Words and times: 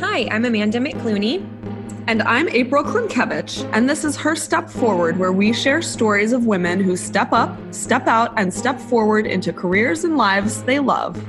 Hi, 0.00 0.26
I'm 0.30 0.46
Amanda 0.46 0.78
McClooney. 0.78 1.46
And 2.06 2.22
I'm 2.22 2.48
April 2.48 2.82
Klimkevich, 2.82 3.68
and 3.74 3.86
this 3.86 4.02
is 4.02 4.16
Her 4.16 4.34
Step 4.34 4.70
Forward, 4.70 5.18
where 5.18 5.30
we 5.30 5.52
share 5.52 5.82
stories 5.82 6.32
of 6.32 6.46
women 6.46 6.82
who 6.82 6.96
step 6.96 7.34
up, 7.34 7.54
step 7.70 8.06
out, 8.06 8.32
and 8.38 8.52
step 8.52 8.80
forward 8.80 9.26
into 9.26 9.52
careers 9.52 10.02
and 10.02 10.16
lives 10.16 10.62
they 10.62 10.78
love. 10.78 11.22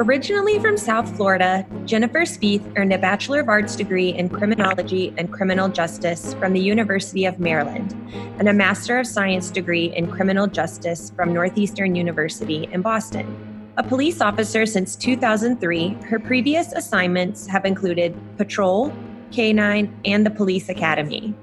Originally 0.00 0.58
from 0.58 0.76
South 0.76 1.14
Florida, 1.14 1.64
Jennifer 1.84 2.22
Spieth 2.22 2.76
earned 2.76 2.92
a 2.92 2.98
Bachelor 2.98 3.38
of 3.38 3.48
Arts 3.48 3.76
degree 3.76 4.08
in 4.08 4.28
Criminology 4.28 5.14
and 5.16 5.32
Criminal 5.32 5.68
Justice 5.68 6.34
from 6.34 6.52
the 6.52 6.60
University 6.60 7.26
of 7.26 7.38
Maryland 7.38 7.94
and 8.40 8.48
a 8.48 8.52
Master 8.52 8.98
of 8.98 9.06
Science 9.06 9.50
degree 9.50 9.94
in 9.94 10.10
Criminal 10.10 10.48
Justice 10.48 11.12
from 11.14 11.32
Northeastern 11.32 11.94
University 11.94 12.68
in 12.72 12.82
Boston. 12.82 13.45
A 13.78 13.82
police 13.82 14.22
officer 14.22 14.64
since 14.64 14.96
2003, 14.96 15.98
her 16.08 16.18
previous 16.18 16.72
assignments 16.72 17.46
have 17.46 17.66
included 17.66 18.16
patrol, 18.38 18.90
K9, 19.32 19.92
and 20.06 20.24
the 20.24 20.30
police 20.30 20.70
academy. 20.70 21.34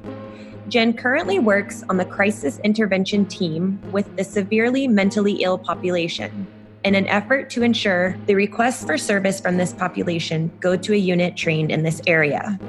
Jen 0.67 0.93
currently 0.93 1.37
works 1.37 1.83
on 1.89 1.97
the 1.97 2.05
crisis 2.05 2.57
intervention 2.63 3.27
team 3.27 3.79
with 3.91 4.15
the 4.17 4.23
severely 4.23 4.87
mentally 4.87 5.43
ill 5.43 5.59
population 5.59 6.47
in 6.83 6.95
an 6.95 7.05
effort 7.05 7.51
to 7.51 7.61
ensure 7.61 8.17
the 8.25 8.33
requests 8.33 8.83
for 8.83 8.97
service 8.97 9.39
from 9.39 9.57
this 9.57 9.71
population 9.71 10.51
go 10.59 10.75
to 10.75 10.93
a 10.93 10.97
unit 10.97 11.37
trained 11.37 11.71
in 11.71 11.83
this 11.83 12.01
area. 12.07 12.59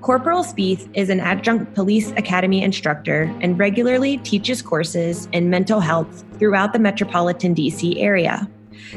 Corporal 0.00 0.42
Spieth 0.42 0.88
is 0.94 1.10
an 1.10 1.20
adjunct 1.20 1.74
police 1.74 2.12
academy 2.12 2.62
instructor 2.62 3.32
and 3.42 3.58
regularly 3.58 4.16
teaches 4.18 4.62
courses 4.62 5.28
in 5.32 5.50
mental 5.50 5.80
health 5.80 6.24
throughout 6.38 6.72
the 6.72 6.78
metropolitan 6.78 7.54
DC 7.54 8.02
area. 8.02 8.48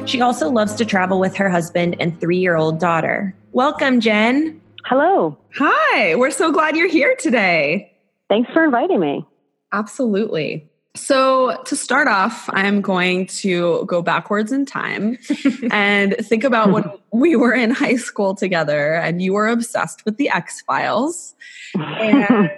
She 0.06 0.22
also 0.22 0.50
loves 0.50 0.76
to 0.76 0.86
travel 0.86 1.20
with 1.20 1.36
her 1.36 1.50
husband 1.50 1.96
and 2.00 2.20
three 2.20 2.38
year 2.38 2.56
old 2.56 2.80
daughter. 2.80 3.36
Welcome, 3.52 4.00
Jen. 4.00 4.62
Hello. 4.86 5.38
Hi, 5.58 6.16
we're 6.16 6.32
so 6.32 6.52
glad 6.52 6.76
you're 6.76 6.88
here 6.88 7.16
today. 7.18 7.92
Thanks 8.30 8.52
for 8.52 8.64
inviting 8.64 9.00
me. 9.00 9.26
Absolutely. 9.72 10.70
So, 10.96 11.62
to 11.66 11.76
start 11.76 12.08
off, 12.08 12.50
I'm 12.54 12.80
going 12.80 13.26
to 13.28 13.84
go 13.86 14.02
backwards 14.02 14.54
in 14.54 14.66
time 14.66 15.18
and 15.72 16.16
think 16.22 16.46
about 16.46 16.72
when 16.72 16.86
we 17.12 17.36
were 17.36 17.54
in 17.54 17.72
high 17.72 17.98
school 17.98 18.34
together 18.34 18.94
and 18.94 19.22
you 19.22 19.34
were 19.34 19.50
obsessed 19.50 20.06
with 20.06 20.16
the 20.18 20.30
X 20.30 20.62
Files. 20.62 21.36
And 21.76 22.50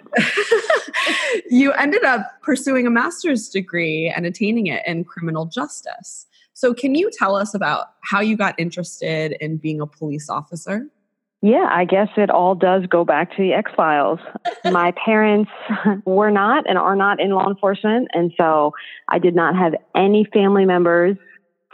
you 1.49 1.71
ended 1.73 2.03
up 2.03 2.41
pursuing 2.43 2.85
a 2.85 2.91
master's 2.91 3.49
degree 3.49 4.13
and 4.15 4.27
attaining 4.27 4.67
it 4.67 4.85
in 4.85 5.03
criminal 5.05 5.45
justice. 5.45 6.27
So, 6.57 6.73
can 6.73 6.95
you 6.95 7.11
tell 7.13 7.35
us 7.35 7.53
about 7.53 7.85
how 8.01 8.19
you 8.19 8.35
got 8.35 8.59
interested 8.59 9.37
in 9.39 9.57
being 9.57 9.79
a 9.79 9.85
police 9.85 10.27
officer? 10.27 10.87
Yeah, 11.43 11.67
I 11.69 11.85
guess 11.85 12.07
it 12.17 12.31
all 12.31 12.55
does 12.55 12.87
go 12.87 13.05
back 13.05 13.29
to 13.35 13.43
the 13.43 13.53
X 13.53 13.69
Files. 13.77 14.17
My 14.65 14.91
parents 15.05 15.51
were 16.03 16.31
not 16.31 16.67
and 16.67 16.79
are 16.79 16.95
not 16.95 17.21
in 17.21 17.29
law 17.29 17.47
enforcement, 17.47 18.07
and 18.15 18.33
so 18.39 18.71
I 19.07 19.19
did 19.19 19.35
not 19.35 19.55
have 19.55 19.75
any 19.95 20.25
family 20.33 20.65
members 20.65 21.15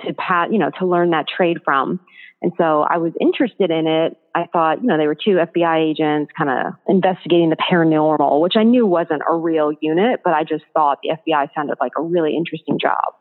to 0.05 0.13
pat, 0.15 0.51
you 0.51 0.59
know, 0.59 0.71
to 0.79 0.85
learn 0.85 1.11
that 1.11 1.27
trade 1.33 1.59
from. 1.63 2.01
And 2.41 2.51
so 2.57 2.81
I 2.81 2.97
was 2.97 3.13
interested 3.21 3.71
in 3.71 3.87
it. 3.87 4.17
I 4.35 4.47
thought, 4.51 4.81
you 4.81 4.87
know, 4.87 4.97
they 4.97 5.07
were 5.07 5.15
two 5.15 5.37
FBI 5.37 5.91
agents 5.91 6.33
kind 6.37 6.49
of 6.49 6.73
investigating 6.89 7.51
the 7.51 7.55
paranormal, 7.55 8.41
which 8.41 8.57
I 8.57 8.63
knew 8.63 8.85
wasn't 8.85 9.21
a 9.29 9.33
real 9.33 9.71
unit, 9.79 10.19
but 10.25 10.33
I 10.33 10.43
just 10.43 10.65
thought 10.73 10.99
the 11.03 11.15
FBI 11.15 11.47
sounded 11.55 11.77
like 11.79 11.93
a 11.97 12.01
really 12.01 12.35
interesting 12.35 12.79
job. 12.81 13.13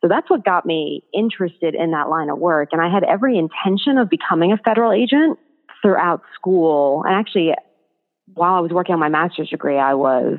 So 0.00 0.08
that's 0.08 0.30
what 0.30 0.44
got 0.44 0.64
me 0.64 1.02
interested 1.12 1.74
in 1.74 1.90
that 1.90 2.08
line 2.08 2.30
of 2.30 2.38
work. 2.38 2.70
And 2.72 2.80
I 2.80 2.92
had 2.92 3.02
every 3.02 3.36
intention 3.36 3.98
of 3.98 4.08
becoming 4.08 4.52
a 4.52 4.56
federal 4.58 4.92
agent 4.92 5.38
throughout 5.82 6.22
school. 6.34 7.02
And 7.04 7.14
actually, 7.14 7.54
while 8.34 8.54
I 8.54 8.60
was 8.60 8.70
working 8.70 8.92
on 8.92 9.00
my 9.00 9.08
master's 9.08 9.48
degree, 9.48 9.78
I 9.78 9.94
was 9.94 10.38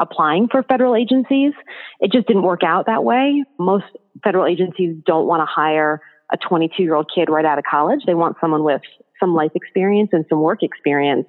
applying 0.00 0.48
for 0.48 0.62
federal 0.62 0.94
agencies. 0.94 1.52
It 2.00 2.12
just 2.12 2.26
didn't 2.26 2.42
work 2.42 2.62
out 2.62 2.86
that 2.86 3.04
way. 3.04 3.44
Most 3.58 3.84
federal 4.22 4.46
agencies 4.46 4.96
don't 5.06 5.26
want 5.26 5.40
to 5.40 5.46
hire 5.46 6.00
a 6.30 6.36
22 6.36 6.82
year 6.82 6.94
old 6.94 7.10
kid 7.12 7.28
right 7.30 7.44
out 7.44 7.58
of 7.58 7.64
college. 7.68 8.00
They 8.06 8.14
want 8.14 8.36
someone 8.40 8.64
with 8.64 8.82
some 9.18 9.34
life 9.34 9.52
experience 9.54 10.10
and 10.12 10.24
some 10.28 10.40
work 10.40 10.62
experience. 10.62 11.26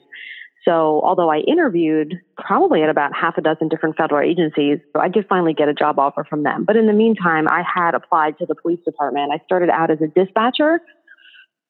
So 0.66 1.02
although 1.04 1.32
I 1.32 1.38
interviewed 1.40 2.16
probably 2.38 2.84
at 2.84 2.90
about 2.90 3.16
half 3.16 3.38
a 3.38 3.42
dozen 3.42 3.70
different 3.70 3.96
federal 3.96 4.28
agencies, 4.28 4.80
I 4.94 5.08
did 5.08 5.26
finally 5.28 5.54
get 5.54 5.70
a 5.70 5.74
job 5.74 6.00
offer 6.00 6.26
from 6.30 6.44
them. 6.44 6.66
But 6.66 6.76
in 6.76 6.86
the 6.86 6.94
meantime, 6.94 7.48
I 7.48 7.64
had 7.64 7.96
applied 7.96 8.38
to 8.40 8.46
the 8.46 8.56
police 8.56 8.80
department. 8.84 9.32
I 9.32 9.44
started 9.46 9.70
out 9.70 9.90
as 9.90 10.00
a 10.02 10.08
dispatcher 10.08 10.82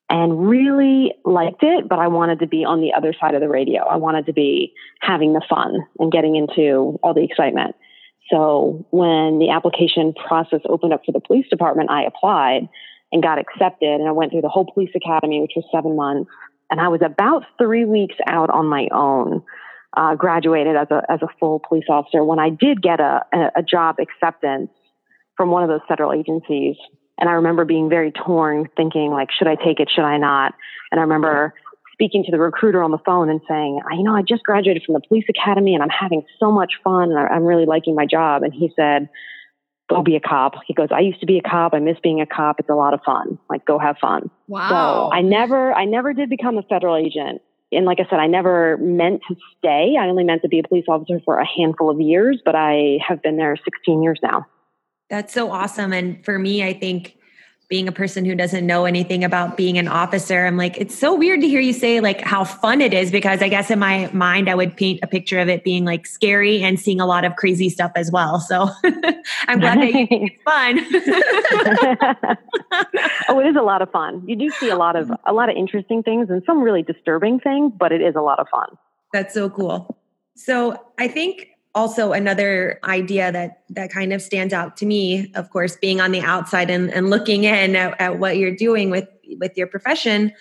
and 0.10 0.50
really 0.50 1.14
liked 1.24 1.62
it, 1.62 1.88
but 1.88 2.00
I 2.00 2.08
wanted 2.08 2.40
to 2.40 2.48
be 2.48 2.66
on 2.66 2.82
the 2.82 2.94
other 2.94 3.14
side 3.20 3.36
of 3.36 3.42
the 3.42 3.50
radio. 3.50 3.84
I 3.84 3.98
wanted 3.98 4.26
to 4.26 4.34
be 4.34 4.74
having 5.02 5.34
the 5.34 5.42
fun 5.48 5.86
and 6.00 6.12
getting 6.12 6.36
into 6.36 7.00
all 7.04 7.14
the 7.14 7.24
excitement. 7.24 7.76
So 8.32 8.86
when 8.90 9.38
the 9.40 9.52
application 9.52 10.14
process 10.14 10.62
opened 10.68 10.94
up 10.94 11.02
for 11.06 11.12
the 11.12 11.20
police 11.20 11.48
department, 11.48 11.92
I 11.92 12.04
applied 12.04 12.70
and 13.12 13.24
got 13.24 13.40
accepted 13.40 14.00
and 14.00 14.08
I 14.08 14.12
went 14.12 14.32
through 14.32 14.42
the 14.42 14.50
whole 14.50 14.70
police 14.72 14.92
academy, 14.96 15.42
which 15.42 15.54
was 15.56 15.66
seven 15.72 15.96
months 15.96 16.30
and 16.70 16.80
I 16.80 16.88
was 16.88 17.02
about 17.04 17.44
three 17.58 17.86
weeks 17.86 18.16
out 18.28 18.50
on 18.50 18.68
my 18.68 18.88
own. 18.92 19.44
Uh, 19.98 20.14
graduated 20.14 20.76
as 20.76 20.86
a 20.92 21.02
as 21.10 21.20
a 21.24 21.28
full 21.40 21.60
police 21.68 21.86
officer 21.90 22.24
when 22.24 22.38
I 22.38 22.52
did 22.52 22.80
get 22.80 23.00
a, 23.00 23.22
a, 23.56 23.64
job 23.64 23.96
acceptance 24.00 24.70
from 25.36 25.50
one 25.50 25.64
of 25.64 25.70
those 25.70 25.82
federal 25.88 26.14
agencies, 26.14 26.76
and 27.18 27.28
I 27.28 27.34
remember 27.34 27.66
being 27.66 27.90
very 27.90 28.12
torn, 28.12 28.70
thinking 28.78 29.10
like, 29.10 29.30
should 29.32 29.48
I 29.48 29.56
take 29.56 29.80
it? 29.80 29.90
Should 29.94 30.04
I 30.04 30.18
not? 30.18 30.54
And 30.92 31.00
I 31.00 31.02
remember 31.02 31.56
speaking 32.00 32.24
to 32.24 32.32
the 32.32 32.40
recruiter 32.40 32.82
on 32.82 32.92
the 32.92 32.98
phone 33.00 33.30
and 33.30 33.42
saying, 33.48 33.82
you 33.92 34.04
know, 34.04 34.16
I 34.16 34.22
just 34.22 34.44
graduated 34.44 34.84
from 34.86 34.94
the 34.94 35.02
police 35.06 35.26
academy 35.28 35.74
and 35.74 35.84
I'm 35.84 35.90
having 35.90 36.24
so 36.40 36.50
much 36.50 36.74
fun 36.82 37.12
and 37.12 37.18
I'm 37.18 37.44
really 37.44 37.66
liking 37.66 37.94
my 37.94 38.06
job. 38.06 38.44
And 38.44 38.54
he 38.54 38.72
said, 38.74 39.10
go 39.90 40.04
be 40.04 40.16
a 40.16 40.20
cop. 40.20 40.54
He 40.66 40.74
goes, 40.74 40.90
I 40.92 41.00
used 41.00 41.20
to 41.20 41.26
be 41.26 41.38
a 41.38 41.42
cop. 41.42 41.74
I 41.74 41.80
miss 41.80 41.98
being 42.02 42.22
a 42.22 42.26
cop. 42.26 42.60
It's 42.60 42.70
a 42.70 42.76
lot 42.76 42.94
of 42.94 43.02
fun. 43.06 43.40
Like, 43.50 43.66
go 43.66 43.80
have 43.80 43.98
fun. 43.98 44.30
Wow. 44.48 44.70
So 44.70 45.16
I 45.16 45.22
never, 45.22 45.74
I 45.74 45.86
never 45.86 46.14
did 46.14 46.30
become 46.30 46.58
a 46.58 46.64
federal 46.64 46.96
agent. 46.96 47.42
And 47.72 47.86
like 47.86 48.00
I 48.00 48.10
said, 48.10 48.20
I 48.20 48.28
never 48.28 48.78
meant 48.78 49.22
to 49.28 49.36
stay. 49.58 49.96
I 50.00 50.08
only 50.08 50.24
meant 50.24 50.42
to 50.42 50.48
be 50.48 50.60
a 50.60 50.64
police 50.64 50.86
officer 50.88 51.20
for 51.24 51.38
a 51.40 51.46
handful 51.46 51.90
of 51.90 52.00
years, 52.00 52.42
but 52.44 52.56
I 52.56 53.00
have 53.08 53.22
been 53.22 53.38
there 53.38 53.56
16 53.56 54.02
years 54.02 54.20
now. 54.24 54.46
That's 55.10 55.34
so 55.34 55.52
awesome. 55.52 55.92
And 55.94 56.24
for 56.24 56.40
me, 56.40 56.64
I 56.64 56.74
think 56.74 57.18
being 57.70 57.88
a 57.88 57.92
person 57.92 58.26
who 58.26 58.34
doesn't 58.34 58.66
know 58.66 58.86
anything 58.86 59.24
about 59.24 59.56
being 59.56 59.78
an 59.78 59.88
officer, 59.88 60.48
I'm 60.48 60.58
like, 60.58 60.76
it's 60.78 60.98
so 60.98 61.14
weird 61.14 61.42
to 61.42 61.48
hear 61.48 61.60
you 61.60 61.72
say 61.72 62.00
like 62.00 62.20
how 62.22 62.44
fun 62.44 62.82
it 62.82 62.96
is 62.96 63.12
because 63.12 63.44
I 63.44 63.48
guess 63.48 63.70
in 63.70 63.78
my 63.78 64.10
mind, 64.12 64.50
I 64.50 64.56
would 64.56 64.76
paint 64.76 65.02
a 65.04 65.08
picture 65.08 65.40
of 65.40 65.50
it 65.50 65.64
being 65.64 65.86
like 65.86 66.08
scary 66.08 66.64
and 66.64 66.80
seeing 66.80 67.00
a 67.00 67.06
lot 67.06 67.26
of 67.26 67.36
crazy 67.36 67.70
stuff 67.70 67.92
as 67.96 68.12
well. 68.12 68.40
So 68.40 68.70
I'm 69.48 69.60
glad 69.60 69.78
that 69.78 69.94
you 69.94 70.08
think 70.08 70.32
it's 70.32 70.42
fun. 70.44 70.80
oh, 73.30 73.40
it 73.40 73.48
is 73.48 73.56
a 73.56 73.62
lot 73.62 73.84
of 73.84 73.92
fun. 73.92 74.24
You 74.28 74.36
do 74.36 74.50
see 74.50 74.70
a 74.70 74.76
lot 74.76 74.96
of 74.96 75.12
a 75.28 75.34
lot 75.34 75.50
of 75.50 75.56
interesting 75.56 76.02
things 76.02 76.32
and 76.32 76.42
some 76.48 76.64
really 76.64 76.82
disturbing 76.82 77.40
things, 77.40 77.72
but 77.78 77.92
it 77.92 78.02
is 78.02 78.16
a 78.16 78.22
lot 78.22 78.40
of 78.40 78.48
fun. 78.50 78.70
That's 79.14 79.32
so 79.34 79.48
cool. 79.48 79.96
So 80.36 80.76
I 80.98 81.08
think 81.08 81.50
also 81.76 82.14
another 82.14 82.80
idea 82.84 83.32
that 83.32 83.64
that 83.70 83.92
kind 83.92 84.12
of 84.12 84.22
stands 84.22 84.54
out 84.54 84.78
to 84.78 84.86
me 84.86 85.32
of 85.36 85.50
course 85.50 85.76
being 85.78 86.02
on 86.02 86.12
the 86.12 86.22
outside 86.22 86.70
and, 86.70 86.92
and 86.94 87.10
looking 87.10 87.44
in 87.44 87.76
at, 87.76 88.00
at 88.02 88.20
what 88.20 88.38
you're 88.38 88.56
doing 88.56 88.90
with 88.90 89.08
with 89.38 89.56
your 89.56 89.68
profession 89.68 90.32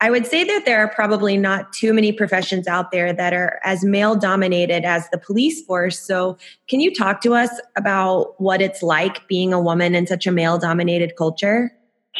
i 0.00 0.10
would 0.10 0.26
say 0.26 0.44
that 0.44 0.64
there 0.66 0.78
are 0.78 0.88
probably 0.88 1.38
not 1.38 1.72
too 1.72 1.94
many 1.94 2.12
professions 2.12 2.68
out 2.68 2.90
there 2.90 3.12
that 3.12 3.32
are 3.32 3.58
as 3.64 3.84
male 3.84 4.14
dominated 4.14 4.84
as 4.84 5.08
the 5.08 5.18
police 5.18 5.64
force. 5.64 5.98
So 5.98 6.36
can 6.68 6.80
you 6.80 6.94
talk 6.94 7.22
to 7.22 7.34
us 7.34 7.50
about 7.76 8.38
what 8.38 8.60
it's 8.60 8.82
like 8.82 9.26
being 9.26 9.54
a 9.54 9.60
woman 9.60 9.94
in 9.94 10.06
such 10.06 10.26
a 10.26 10.30
male 10.30 10.58
dominated 10.58 11.16
culture 11.16 11.72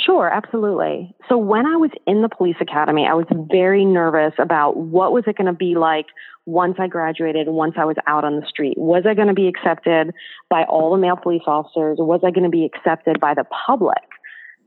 Sure, 0.04 0.28
absolutely. 0.28 1.14
So 1.28 1.38
when 1.38 1.64
I 1.64 1.76
was 1.76 1.90
in 2.06 2.20
the 2.20 2.28
police 2.28 2.56
academy, 2.60 3.06
I 3.06 3.14
was 3.14 3.26
very 3.50 3.84
nervous 3.84 4.34
about 4.38 4.76
what 4.76 5.12
was 5.12 5.25
it 5.26 5.37
going 5.37 5.46
to 5.46 5.54
be 5.54 5.75
like 5.75 6.06
once 6.44 6.76
I 6.78 6.87
graduated, 6.87 7.48
once 7.48 7.75
I 7.78 7.84
was 7.84 7.96
out 8.06 8.25
on 8.25 8.38
the 8.38 8.46
street. 8.46 8.76
Was 8.76 9.04
I 9.08 9.14
going 9.14 9.28
to 9.28 9.34
be 9.34 9.48
accepted 9.48 10.12
by 10.50 10.64
all 10.64 10.93
the 10.93 10.98
male 10.98 11.16
police 11.16 11.43
officers? 11.46 11.96
Was 11.98 12.20
I 12.25 12.31
going 12.31 12.44
to 12.44 12.50
be 12.50 12.66
accepted 12.66 13.20
by 13.20 13.34
the 13.34 13.44
public? 13.66 14.04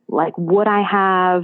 Like, 0.07 0.33
would 0.37 0.67
I 0.67 0.81
have 0.81 1.43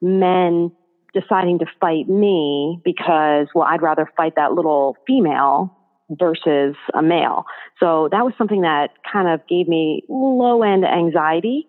men 0.00 0.72
deciding 1.12 1.58
to 1.58 1.66
fight 1.80 2.08
me 2.08 2.80
because, 2.82 3.48
well, 3.54 3.66
I'd 3.68 3.82
rather 3.82 4.10
fight 4.16 4.34
that 4.36 4.52
little 4.52 4.96
female 5.06 5.76
versus 6.10 6.76
a 6.94 7.02
male? 7.02 7.44
So 7.78 8.08
that 8.10 8.24
was 8.24 8.32
something 8.38 8.62
that 8.62 8.92
kind 9.10 9.28
of 9.28 9.46
gave 9.46 9.68
me 9.68 10.02
low 10.08 10.62
end 10.62 10.86
anxiety. 10.86 11.68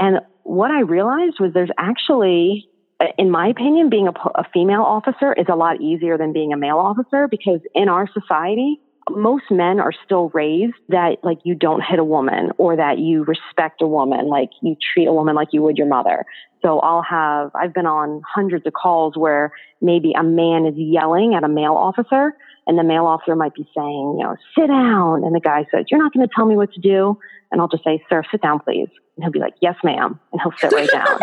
And 0.00 0.20
what 0.48 0.70
I 0.70 0.80
realized 0.80 1.36
was 1.38 1.52
there's 1.52 1.70
actually 1.78 2.68
in 3.16 3.30
my 3.30 3.46
opinion, 3.46 3.90
being 3.90 4.08
a, 4.08 4.12
a, 4.34 4.44
female 4.52 4.82
officer 4.82 5.32
is 5.32 5.46
a 5.48 5.54
lot 5.54 5.80
easier 5.80 6.18
than 6.18 6.32
being 6.32 6.52
a 6.52 6.56
male 6.56 6.78
officer 6.78 7.28
because 7.28 7.60
in 7.72 7.88
our 7.88 8.08
society, 8.12 8.80
most 9.08 9.44
men 9.52 9.78
are 9.78 9.92
still 10.04 10.30
raised 10.30 10.74
that 10.88 11.18
like 11.22 11.38
you 11.44 11.54
don't 11.54 11.80
hit 11.80 12.00
a 12.00 12.04
woman 12.04 12.50
or 12.58 12.74
that 12.74 12.98
you 12.98 13.22
respect 13.22 13.80
a 13.82 13.86
woman 13.86 14.26
like 14.26 14.50
you 14.60 14.76
treat 14.92 15.06
a 15.06 15.12
woman 15.12 15.36
like 15.36 15.48
you 15.52 15.62
would 15.62 15.76
your 15.76 15.86
mother. 15.86 16.24
So 16.60 16.80
I'll 16.80 17.04
have, 17.08 17.52
I've 17.54 17.72
been 17.72 17.86
on 17.86 18.20
hundreds 18.26 18.66
of 18.66 18.72
calls 18.72 19.16
where 19.16 19.52
maybe 19.80 20.12
a 20.18 20.24
man 20.24 20.66
is 20.66 20.74
yelling 20.76 21.34
at 21.34 21.44
a 21.44 21.48
male 21.48 21.74
officer 21.74 22.32
and 22.68 22.78
the 22.78 22.84
male 22.84 23.06
officer 23.06 23.34
might 23.34 23.54
be 23.54 23.66
saying, 23.74 24.16
you 24.18 24.24
know, 24.24 24.36
sit 24.56 24.66
down. 24.66 25.24
And 25.24 25.34
the 25.34 25.40
guy 25.40 25.66
says, 25.72 25.86
you're 25.90 26.00
not 26.00 26.12
going 26.12 26.28
to 26.28 26.32
tell 26.36 26.44
me 26.44 26.54
what 26.54 26.70
to 26.74 26.80
do. 26.80 27.18
And 27.50 27.62
I'll 27.62 27.68
just 27.68 27.82
say, 27.82 28.04
sir, 28.10 28.22
sit 28.30 28.42
down, 28.42 28.60
please. 28.60 28.88
And 29.16 29.24
he'll 29.24 29.32
be 29.32 29.38
like, 29.38 29.54
yes, 29.62 29.74
ma'am. 29.82 30.20
And 30.32 30.40
he'll 30.42 30.52
sit 30.58 30.72
right 30.72 30.90
down. 30.90 31.18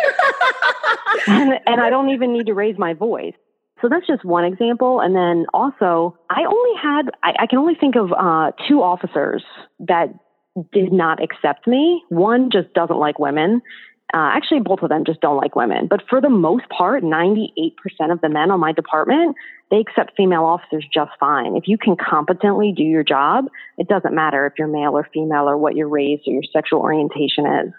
and, 1.27 1.59
and 1.67 1.79
I 1.79 1.91
don't 1.91 2.09
even 2.09 2.33
need 2.33 2.47
to 2.47 2.55
raise 2.55 2.79
my 2.79 2.93
voice. 2.93 3.35
So 3.79 3.89
that's 3.89 4.07
just 4.07 4.25
one 4.25 4.43
example. 4.43 4.99
And 5.01 5.15
then 5.15 5.45
also, 5.53 6.17
I 6.31 6.45
only 6.45 6.81
had, 6.81 7.11
I, 7.21 7.43
I 7.43 7.47
can 7.47 7.59
only 7.59 7.75
think 7.75 7.95
of 7.95 8.11
uh, 8.11 8.51
two 8.67 8.81
officers 8.81 9.43
that 9.79 10.07
did 10.71 10.91
not 10.91 11.21
accept 11.21 11.67
me. 11.67 12.03
One 12.09 12.49
just 12.51 12.73
doesn't 12.73 12.97
like 12.97 13.19
women. 13.19 13.61
Uh, 14.13 14.31
actually, 14.33 14.59
both 14.59 14.81
of 14.81 14.89
them 14.89 15.03
just 15.05 15.19
don't 15.19 15.37
like 15.37 15.55
women. 15.55 15.87
But 15.89 16.03
for 16.07 16.21
the 16.21 16.29
most 16.29 16.69
part, 16.69 17.03
98% 17.03 17.73
of 18.11 18.21
the 18.21 18.29
men 18.29 18.51
on 18.51 18.59
my 18.59 18.71
department, 18.71 19.35
they 19.71 19.77
accept 19.77 20.15
female 20.15 20.45
officers 20.45 20.85
just 20.93 21.11
fine. 21.19 21.55
If 21.55 21.67
you 21.67 21.77
can 21.77 21.95
competently 21.97 22.71
do 22.75 22.83
your 22.83 23.03
job, 23.03 23.45
it 23.77 23.87
doesn't 23.87 24.13
matter 24.13 24.45
if 24.45 24.53
you're 24.59 24.67
male 24.67 24.95
or 24.95 25.09
female 25.11 25.49
or 25.49 25.57
what 25.57 25.75
your 25.75 25.89
race 25.89 26.21
or 26.27 26.33
your 26.33 26.43
sexual 26.53 26.79
orientation 26.79 27.45
is. 27.47 27.73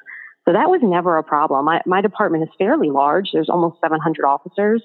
So 0.44 0.52
that 0.52 0.68
was 0.68 0.80
never 0.82 1.16
a 1.16 1.22
problem. 1.22 1.64
My, 1.64 1.80
my 1.86 2.00
department 2.00 2.42
is 2.42 2.48
fairly 2.58 2.90
large. 2.90 3.30
There's 3.32 3.48
almost 3.48 3.80
700 3.80 4.24
officers, 4.24 4.82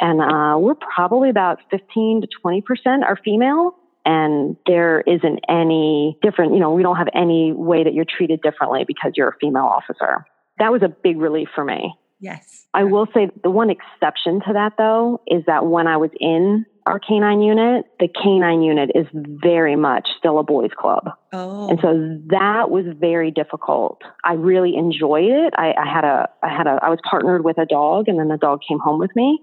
and 0.00 0.20
uh, 0.20 0.58
we're 0.58 0.74
probably 0.74 1.30
about 1.30 1.58
15 1.70 2.22
to 2.22 2.28
20 2.42 2.60
percent 2.62 3.04
are 3.04 3.18
female. 3.24 3.76
And 4.04 4.56
there 4.66 5.00
isn't 5.00 5.40
any 5.48 6.16
different, 6.22 6.54
you 6.54 6.60
know, 6.60 6.72
we 6.72 6.84
don't 6.84 6.96
have 6.96 7.08
any 7.12 7.52
way 7.52 7.82
that 7.82 7.92
you're 7.92 8.04
treated 8.04 8.40
differently 8.40 8.84
because 8.86 9.12
you're 9.16 9.28
a 9.28 9.36
female 9.40 9.64
officer. 9.64 10.24
That 10.58 10.72
was 10.72 10.82
a 10.82 10.88
big 10.88 11.18
relief 11.18 11.48
for 11.54 11.64
me. 11.64 11.94
Yes. 12.18 12.66
I 12.72 12.84
will 12.84 13.06
say 13.14 13.30
the 13.42 13.50
one 13.50 13.70
exception 13.70 14.40
to 14.46 14.54
that 14.54 14.74
though 14.78 15.20
is 15.26 15.44
that 15.46 15.66
when 15.66 15.86
I 15.86 15.98
was 15.98 16.10
in 16.18 16.64
our 16.86 17.00
canine 17.00 17.42
unit, 17.42 17.84
the 17.98 18.08
canine 18.08 18.62
unit 18.62 18.90
is 18.94 19.06
very 19.12 19.76
much 19.76 20.08
still 20.18 20.38
a 20.38 20.42
boys 20.42 20.70
club. 20.78 21.10
Oh. 21.32 21.68
And 21.68 21.78
so 21.82 22.20
that 22.28 22.70
was 22.70 22.84
very 22.98 23.30
difficult. 23.30 24.02
I 24.24 24.34
really 24.34 24.76
enjoyed 24.76 25.30
it. 25.30 25.52
I, 25.56 25.74
I 25.76 25.92
had 25.92 26.04
a, 26.04 26.28
I 26.42 26.48
had 26.48 26.66
a, 26.66 26.78
I 26.80 26.88
was 26.88 27.00
partnered 27.08 27.44
with 27.44 27.58
a 27.58 27.66
dog 27.66 28.08
and 28.08 28.18
then 28.18 28.28
the 28.28 28.36
dog 28.36 28.60
came 28.66 28.78
home 28.78 29.00
with 29.00 29.14
me, 29.16 29.40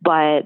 but 0.00 0.42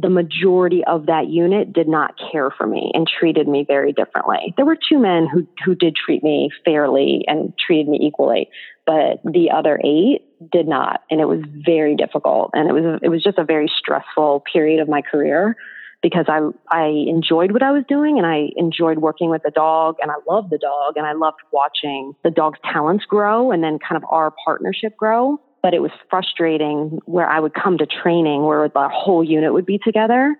the 0.00 0.08
majority 0.08 0.84
of 0.84 1.06
that 1.06 1.26
unit 1.26 1.72
did 1.72 1.88
not 1.88 2.14
care 2.30 2.50
for 2.56 2.66
me 2.66 2.92
and 2.94 3.06
treated 3.06 3.48
me 3.48 3.64
very 3.66 3.92
differently. 3.92 4.54
There 4.56 4.64
were 4.64 4.76
two 4.76 4.98
men 4.98 5.26
who, 5.26 5.46
who 5.64 5.74
did 5.74 5.96
treat 5.96 6.22
me 6.22 6.50
fairly 6.64 7.24
and 7.26 7.52
treated 7.58 7.88
me 7.88 7.98
equally, 8.00 8.48
but 8.86 9.20
the 9.24 9.50
other 9.50 9.80
eight 9.84 10.22
did 10.52 10.68
not. 10.68 11.02
And 11.10 11.20
it 11.20 11.26
was 11.26 11.40
very 11.66 11.96
difficult. 11.96 12.50
And 12.52 12.68
it 12.68 12.72
was, 12.72 13.00
it 13.02 13.08
was 13.08 13.24
just 13.24 13.38
a 13.38 13.44
very 13.44 13.68
stressful 13.76 14.44
period 14.52 14.80
of 14.80 14.88
my 14.88 15.02
career 15.02 15.56
because 16.00 16.26
I, 16.28 16.48
I 16.70 16.86
enjoyed 17.08 17.50
what 17.50 17.64
I 17.64 17.72
was 17.72 17.82
doing 17.88 18.18
and 18.18 18.26
I 18.26 18.50
enjoyed 18.56 18.98
working 18.98 19.30
with 19.30 19.42
the 19.42 19.50
dog 19.50 19.96
and 20.00 20.12
I 20.12 20.14
loved 20.28 20.50
the 20.50 20.58
dog 20.58 20.96
and 20.96 21.04
I 21.04 21.12
loved 21.12 21.38
watching 21.50 22.14
the 22.22 22.30
dog's 22.30 22.60
talents 22.72 23.04
grow 23.04 23.50
and 23.50 23.64
then 23.64 23.80
kind 23.80 24.00
of 24.00 24.08
our 24.08 24.32
partnership 24.44 24.96
grow 24.96 25.40
but 25.62 25.74
it 25.74 25.80
was 25.80 25.90
frustrating 26.10 27.00
where 27.06 27.28
I 27.28 27.40
would 27.40 27.54
come 27.54 27.78
to 27.78 27.86
training 27.86 28.44
where 28.44 28.68
the 28.68 28.88
whole 28.88 29.24
unit 29.24 29.52
would 29.52 29.66
be 29.66 29.78
together. 29.78 30.36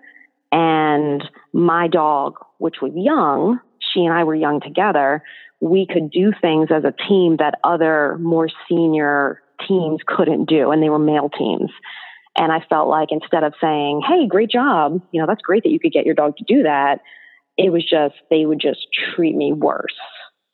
And 0.51 1.23
my 1.53 1.87
dog, 1.87 2.35
which 2.57 2.77
was 2.81 2.91
young, 2.95 3.59
she 3.93 4.01
and 4.01 4.13
I 4.13 4.23
were 4.23 4.35
young 4.35 4.61
together, 4.61 5.23
we 5.61 5.85
could 5.85 6.09
do 6.09 6.31
things 6.41 6.69
as 6.71 6.83
a 6.83 6.93
team 7.07 7.37
that 7.37 7.59
other 7.63 8.17
more 8.19 8.49
senior 8.67 9.41
teams 9.67 9.99
couldn't 10.07 10.45
do. 10.45 10.71
And 10.71 10.81
they 10.81 10.89
were 10.89 10.99
male 10.99 11.29
teams. 11.29 11.71
And 12.37 12.51
I 12.51 12.63
felt 12.69 12.87
like 12.87 13.09
instead 13.11 13.43
of 13.43 13.53
saying, 13.59 14.01
Hey, 14.07 14.27
great 14.27 14.49
job, 14.49 15.01
you 15.11 15.19
know, 15.19 15.27
that's 15.27 15.41
great 15.41 15.63
that 15.63 15.71
you 15.71 15.79
could 15.79 15.91
get 15.91 16.05
your 16.05 16.15
dog 16.15 16.37
to 16.37 16.43
do 16.47 16.63
that. 16.63 17.01
It 17.57 17.71
was 17.71 17.83
just, 17.83 18.15
they 18.29 18.45
would 18.45 18.61
just 18.61 18.87
treat 19.15 19.35
me 19.35 19.51
worse. 19.51 19.95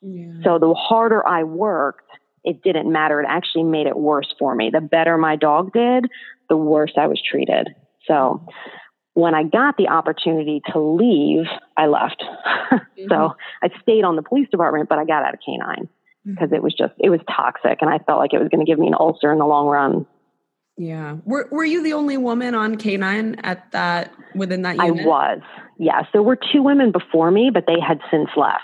Yeah. 0.02 0.32
So 0.42 0.58
the 0.58 0.74
harder 0.74 1.26
I 1.26 1.44
worked, 1.44 2.10
it 2.46 2.62
didn't 2.62 2.90
matter. 2.90 3.20
It 3.20 3.26
actually 3.28 3.64
made 3.64 3.86
it 3.86 3.96
worse 3.96 4.32
for 4.38 4.54
me. 4.54 4.70
The 4.72 4.80
better 4.80 5.18
my 5.18 5.36
dog 5.36 5.72
did, 5.72 6.06
the 6.48 6.56
worse 6.56 6.92
I 6.96 7.08
was 7.08 7.20
treated. 7.20 7.68
So 8.06 8.46
when 9.14 9.34
I 9.34 9.42
got 9.42 9.76
the 9.76 9.88
opportunity 9.88 10.62
to 10.72 10.78
leave, 10.78 11.46
I 11.76 11.86
left. 11.86 12.22
mm-hmm. 12.72 13.08
So 13.10 13.34
I 13.62 13.68
stayed 13.82 14.04
on 14.04 14.14
the 14.16 14.22
police 14.22 14.48
department, 14.48 14.88
but 14.88 14.98
I 14.98 15.04
got 15.04 15.24
out 15.24 15.34
of 15.34 15.40
canine 15.44 15.88
because 16.24 16.46
mm-hmm. 16.46 16.54
it 16.54 16.62
was 16.62 16.72
just, 16.72 16.94
it 16.98 17.10
was 17.10 17.20
toxic 17.26 17.78
and 17.80 17.90
I 17.90 17.98
felt 17.98 18.20
like 18.20 18.32
it 18.32 18.38
was 18.38 18.48
going 18.48 18.64
to 18.64 18.70
give 18.70 18.78
me 18.78 18.86
an 18.86 18.94
ulcer 18.98 19.32
in 19.32 19.38
the 19.38 19.46
long 19.46 19.66
run. 19.66 20.06
Yeah. 20.78 21.16
Were 21.24 21.48
Were 21.50 21.64
you 21.64 21.82
the 21.82 21.94
only 21.94 22.18
woman 22.18 22.54
on 22.54 22.76
canine 22.76 23.36
at 23.42 23.72
that 23.72 24.12
within 24.34 24.62
that 24.62 24.76
unit? 24.76 25.04
I 25.04 25.06
was. 25.06 25.40
Yes. 25.78 26.04
There 26.12 26.22
were 26.22 26.36
two 26.36 26.62
women 26.62 26.92
before 26.92 27.30
me, 27.30 27.50
but 27.52 27.64
they 27.66 27.80
had 27.80 27.98
since 28.10 28.28
left. 28.36 28.62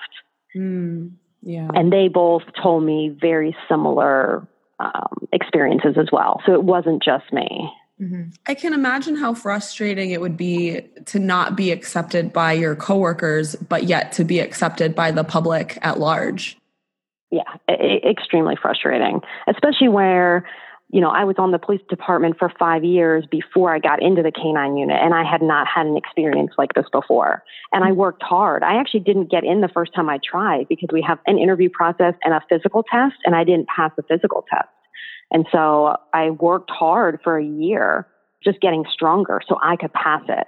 Mm. 0.55 1.12
Yeah. 1.43 1.69
And 1.75 1.93
they 1.93 2.09
both 2.09 2.43
told 2.62 2.85
me 2.85 3.09
very 3.21 3.56
similar 3.69 4.47
um, 4.79 5.29
experiences 5.33 5.97
as 5.99 6.09
well. 6.12 6.41
So 6.47 6.55
it 6.55 6.62
wasn't 6.62 7.03
just 7.03 7.33
me. 7.33 7.71
Mm-hmm. 8.00 8.31
I 8.47 8.55
can 8.55 8.73
imagine 8.73 9.17
how 9.17 9.35
frustrating 9.35 10.11
it 10.11 10.21
would 10.21 10.37
be 10.37 10.81
to 11.06 11.19
not 11.19 11.56
be 11.56 11.71
accepted 11.71 12.33
by 12.33 12.53
your 12.53 12.75
coworkers, 12.75 13.55
but 13.55 13.85
yet 13.85 14.12
to 14.12 14.25
be 14.25 14.41
accepted 14.41 14.94
by 14.94 15.12
the 15.12 15.25
public 15.25 15.79
at 15.83 16.00
large. 16.00 16.56
Yeah, 17.31 17.43
extremely 17.69 18.56
frustrating, 18.61 19.21
especially 19.47 19.89
where 19.89 20.47
you 20.93 21.00
know, 21.00 21.09
I 21.09 21.25
was 21.25 21.37
on 21.39 21.53
the 21.53 21.59
police 21.59 21.81
department 21.89 22.37
for 22.39 22.53
five 22.59 22.85
years 22.85 23.25
before 23.31 23.75
I 23.75 23.79
got 23.79 24.03
into 24.03 24.23
the 24.23 24.31
canine 24.31 24.77
unit, 24.77 24.99
and 25.00 25.15
I 25.15 25.25
had 25.25 25.41
not 25.41 25.67
had 25.67 25.87
an 25.87 25.97
experience 25.97 26.53
like 26.59 26.75
this 26.75 26.85
before. 26.93 27.43
And 27.73 27.83
I 27.83 27.89
mm-hmm. 27.89 27.99
worked 27.99 28.23
hard. 28.23 28.62
I 28.62 28.79
actually 28.79 29.00
didn't 29.00 29.31
get 29.31 29.43
in 29.43 29.62
the 29.62 29.71
first 29.73 29.94
time 29.94 30.11
I 30.11 30.19
tried 30.23 30.69
because 30.69 30.91
we 30.93 31.00
have 31.00 31.19
an 31.27 31.39
interview 31.39 31.71
process 31.71 32.12
and 32.23 32.35
a 32.35 32.43
physical 32.47 32.83
test, 32.83 33.17
and 33.25 33.35
I 33.35 33.43
didn't 33.43 33.69
pass 33.69 33.91
the 33.97 34.03
physical 34.03 34.44
test. 34.50 34.69
And 35.31 35.47
so 35.50 35.97
I 36.12 36.29
worked 36.29 36.71
hard 36.71 37.21
for 37.25 37.39
a 37.39 37.44
year, 37.44 38.06
just 38.44 38.61
getting 38.61 38.85
stronger 38.93 39.41
so 39.49 39.56
I 39.62 39.77
could 39.77 39.94
pass 39.94 40.23
it. 40.29 40.47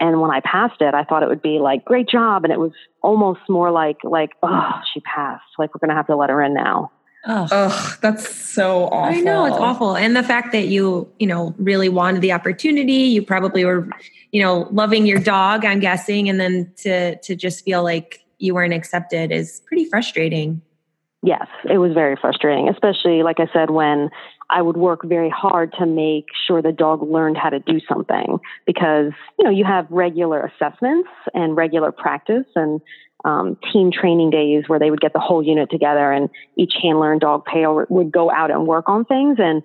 And 0.00 0.18
when 0.22 0.30
I 0.30 0.40
passed 0.40 0.80
it, 0.80 0.94
I 0.94 1.04
thought 1.04 1.22
it 1.22 1.28
would 1.28 1.42
be 1.42 1.58
like, 1.58 1.84
great 1.84 2.08
job. 2.08 2.44
And 2.44 2.52
it 2.52 2.58
was 2.58 2.72
almost 3.02 3.40
more 3.50 3.70
like, 3.70 3.98
like, 4.02 4.30
oh, 4.42 4.70
she 4.92 5.00
passed. 5.00 5.44
Like, 5.58 5.74
we're 5.74 5.86
going 5.86 5.90
to 5.90 5.96
have 5.96 6.06
to 6.06 6.16
let 6.16 6.30
her 6.30 6.42
in 6.42 6.54
now. 6.54 6.90
Ugh. 7.26 7.48
Ugh, 7.50 7.98
that's 8.02 8.28
so 8.28 8.84
awful. 8.84 9.18
I 9.18 9.20
know 9.20 9.46
it's 9.46 9.56
awful. 9.56 9.96
And 9.96 10.14
the 10.14 10.22
fact 10.22 10.52
that 10.52 10.68
you, 10.68 11.10
you 11.18 11.26
know, 11.26 11.54
really 11.58 11.88
wanted 11.88 12.20
the 12.20 12.32
opportunity, 12.32 12.92
you 12.92 13.22
probably 13.22 13.64
were, 13.64 13.88
you 14.30 14.42
know, 14.42 14.68
loving 14.70 15.06
your 15.06 15.18
dog, 15.18 15.64
I'm 15.64 15.80
guessing, 15.80 16.28
and 16.28 16.38
then 16.38 16.72
to 16.78 17.16
to 17.16 17.34
just 17.34 17.64
feel 17.64 17.82
like 17.82 18.24
you 18.38 18.54
weren't 18.54 18.74
accepted 18.74 19.32
is 19.32 19.62
pretty 19.66 19.86
frustrating. 19.86 20.60
Yes, 21.22 21.46
it 21.70 21.78
was 21.78 21.94
very 21.94 22.16
frustrating, 22.16 22.68
especially 22.68 23.22
like 23.22 23.40
I 23.40 23.48
said 23.52 23.70
when 23.70 24.10
I 24.50 24.62
would 24.62 24.76
work 24.76 25.00
very 25.04 25.30
hard 25.30 25.72
to 25.78 25.86
make 25.86 26.26
sure 26.46 26.62
the 26.62 26.72
dog 26.72 27.02
learned 27.02 27.36
how 27.36 27.50
to 27.50 27.60
do 27.60 27.80
something 27.88 28.38
because, 28.66 29.12
you 29.38 29.44
know, 29.44 29.50
you 29.50 29.64
have 29.64 29.86
regular 29.90 30.40
assessments 30.42 31.08
and 31.32 31.56
regular 31.56 31.92
practice 31.92 32.46
and 32.54 32.80
um, 33.24 33.56
team 33.72 33.90
training 33.90 34.30
days 34.30 34.64
where 34.66 34.78
they 34.78 34.90
would 34.90 35.00
get 35.00 35.12
the 35.12 35.20
whole 35.20 35.42
unit 35.42 35.70
together 35.70 36.12
and 36.12 36.28
each 36.56 36.74
handler 36.82 37.10
and 37.10 37.20
dog 37.20 37.44
pair 37.46 37.72
would 37.72 38.12
go 38.12 38.30
out 38.30 38.50
and 38.50 38.66
work 38.66 38.88
on 38.88 39.04
things. 39.04 39.38
And, 39.38 39.62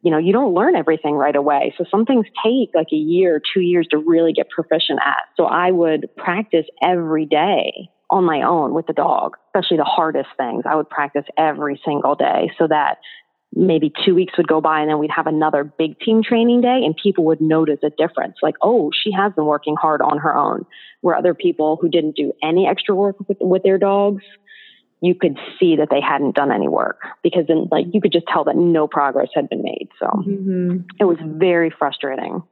you 0.00 0.10
know, 0.10 0.18
you 0.18 0.32
don't 0.32 0.54
learn 0.54 0.74
everything 0.74 1.14
right 1.14 1.36
away. 1.36 1.74
So 1.76 1.84
some 1.90 2.06
things 2.06 2.26
take 2.44 2.70
like 2.74 2.88
a 2.92 2.96
year, 2.96 3.40
two 3.54 3.60
years 3.60 3.86
to 3.90 3.98
really 3.98 4.32
get 4.32 4.48
proficient 4.48 4.98
at. 5.04 5.24
So 5.36 5.44
I 5.44 5.70
would 5.70 6.08
practice 6.16 6.66
every 6.82 7.26
day 7.26 7.90
on 8.08 8.24
my 8.24 8.42
own 8.42 8.74
with 8.74 8.86
the 8.86 8.92
dog, 8.92 9.36
especially 9.48 9.78
the 9.78 9.84
hardest 9.84 10.28
things. 10.36 10.64
I 10.68 10.76
would 10.76 10.88
practice 10.88 11.24
every 11.38 11.80
single 11.84 12.14
day 12.14 12.50
so 12.58 12.66
that 12.68 12.98
maybe 13.54 13.92
two 14.04 14.14
weeks 14.14 14.36
would 14.36 14.48
go 14.48 14.60
by 14.60 14.80
and 14.80 14.88
then 14.88 14.98
we'd 14.98 15.10
have 15.10 15.26
another 15.26 15.64
big 15.64 15.98
team 16.00 16.22
training 16.22 16.60
day 16.60 16.82
and 16.84 16.96
people 16.96 17.24
would 17.24 17.40
notice 17.40 17.78
a 17.82 17.90
difference. 17.90 18.36
Like 18.42 18.54
oh 18.62 18.90
she 18.92 19.12
has 19.12 19.32
been 19.32 19.46
working 19.46 19.76
hard 19.76 20.00
on 20.00 20.18
her 20.18 20.36
own. 20.36 20.64
Where 21.00 21.16
other 21.16 21.34
people 21.34 21.78
who 21.80 21.88
didn't 21.88 22.16
do 22.16 22.32
any 22.42 22.66
extra 22.66 22.94
work 22.94 23.16
with, 23.28 23.38
with 23.40 23.62
their 23.62 23.78
dogs 23.78 24.22
you 25.02 25.16
could 25.16 25.36
see 25.58 25.76
that 25.76 25.88
they 25.90 26.00
hadn't 26.00 26.36
done 26.36 26.52
any 26.52 26.68
work 26.68 27.00
because 27.24 27.48
then 27.48 27.66
like 27.70 27.86
you 27.92 28.00
could 28.00 28.12
just 28.12 28.26
tell 28.32 28.44
that 28.44 28.56
no 28.56 28.86
progress 28.86 29.28
had 29.34 29.48
been 29.48 29.62
made. 29.62 29.88
So 29.98 30.06
mm-hmm. 30.06 30.76
it 30.98 31.04
was 31.04 31.18
very 31.20 31.74
frustrating. 31.76 32.42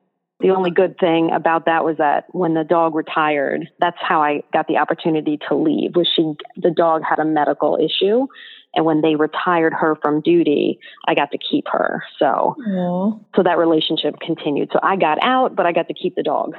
The 0.41 0.51
only 0.51 0.71
good 0.71 0.99
thing 0.99 1.31
about 1.33 1.67
that 1.67 1.85
was 1.85 1.99
that 1.99 2.25
when 2.33 2.55
the 2.55 2.65
dog 2.65 2.95
retired 2.95 3.69
that's 3.79 3.99
how 4.01 4.23
i 4.23 4.43
got 4.55 4.67
the 4.67 4.79
opportunity 4.79 5.39
to 5.49 5.55
leave 5.55 5.95
was 5.95 6.09
she 6.17 6.33
the 6.57 6.71
dog 6.71 7.03
had 7.09 7.19
a 7.19 7.27
medical 7.27 7.77
issue 7.77 8.27
and 8.75 8.85
when 8.85 9.01
they 9.01 9.17
retired 9.17 9.73
her 9.73 9.97
from 10.01 10.21
duty, 10.21 10.79
I 11.07 11.15
got 11.15 11.33
to 11.33 11.39
keep 11.39 11.67
her. 11.69 12.03
So, 12.19 12.57
Aww. 12.69 13.25
so 13.35 13.43
that 13.43 13.59
relationship 13.59 14.21
continued. 14.21 14.71
So 14.73 14.79
I 14.83 14.97
got 14.97 15.19
out, 15.23 15.57
but 15.57 15.67
I 15.67 15.73
got 15.73 15.89
to 15.89 15.95
keep 15.95 16.15
the 16.15 16.23
dog. 16.23 16.55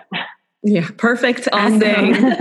Yeah, 0.63 0.87
perfect 0.97 1.47
ending. 1.53 2.15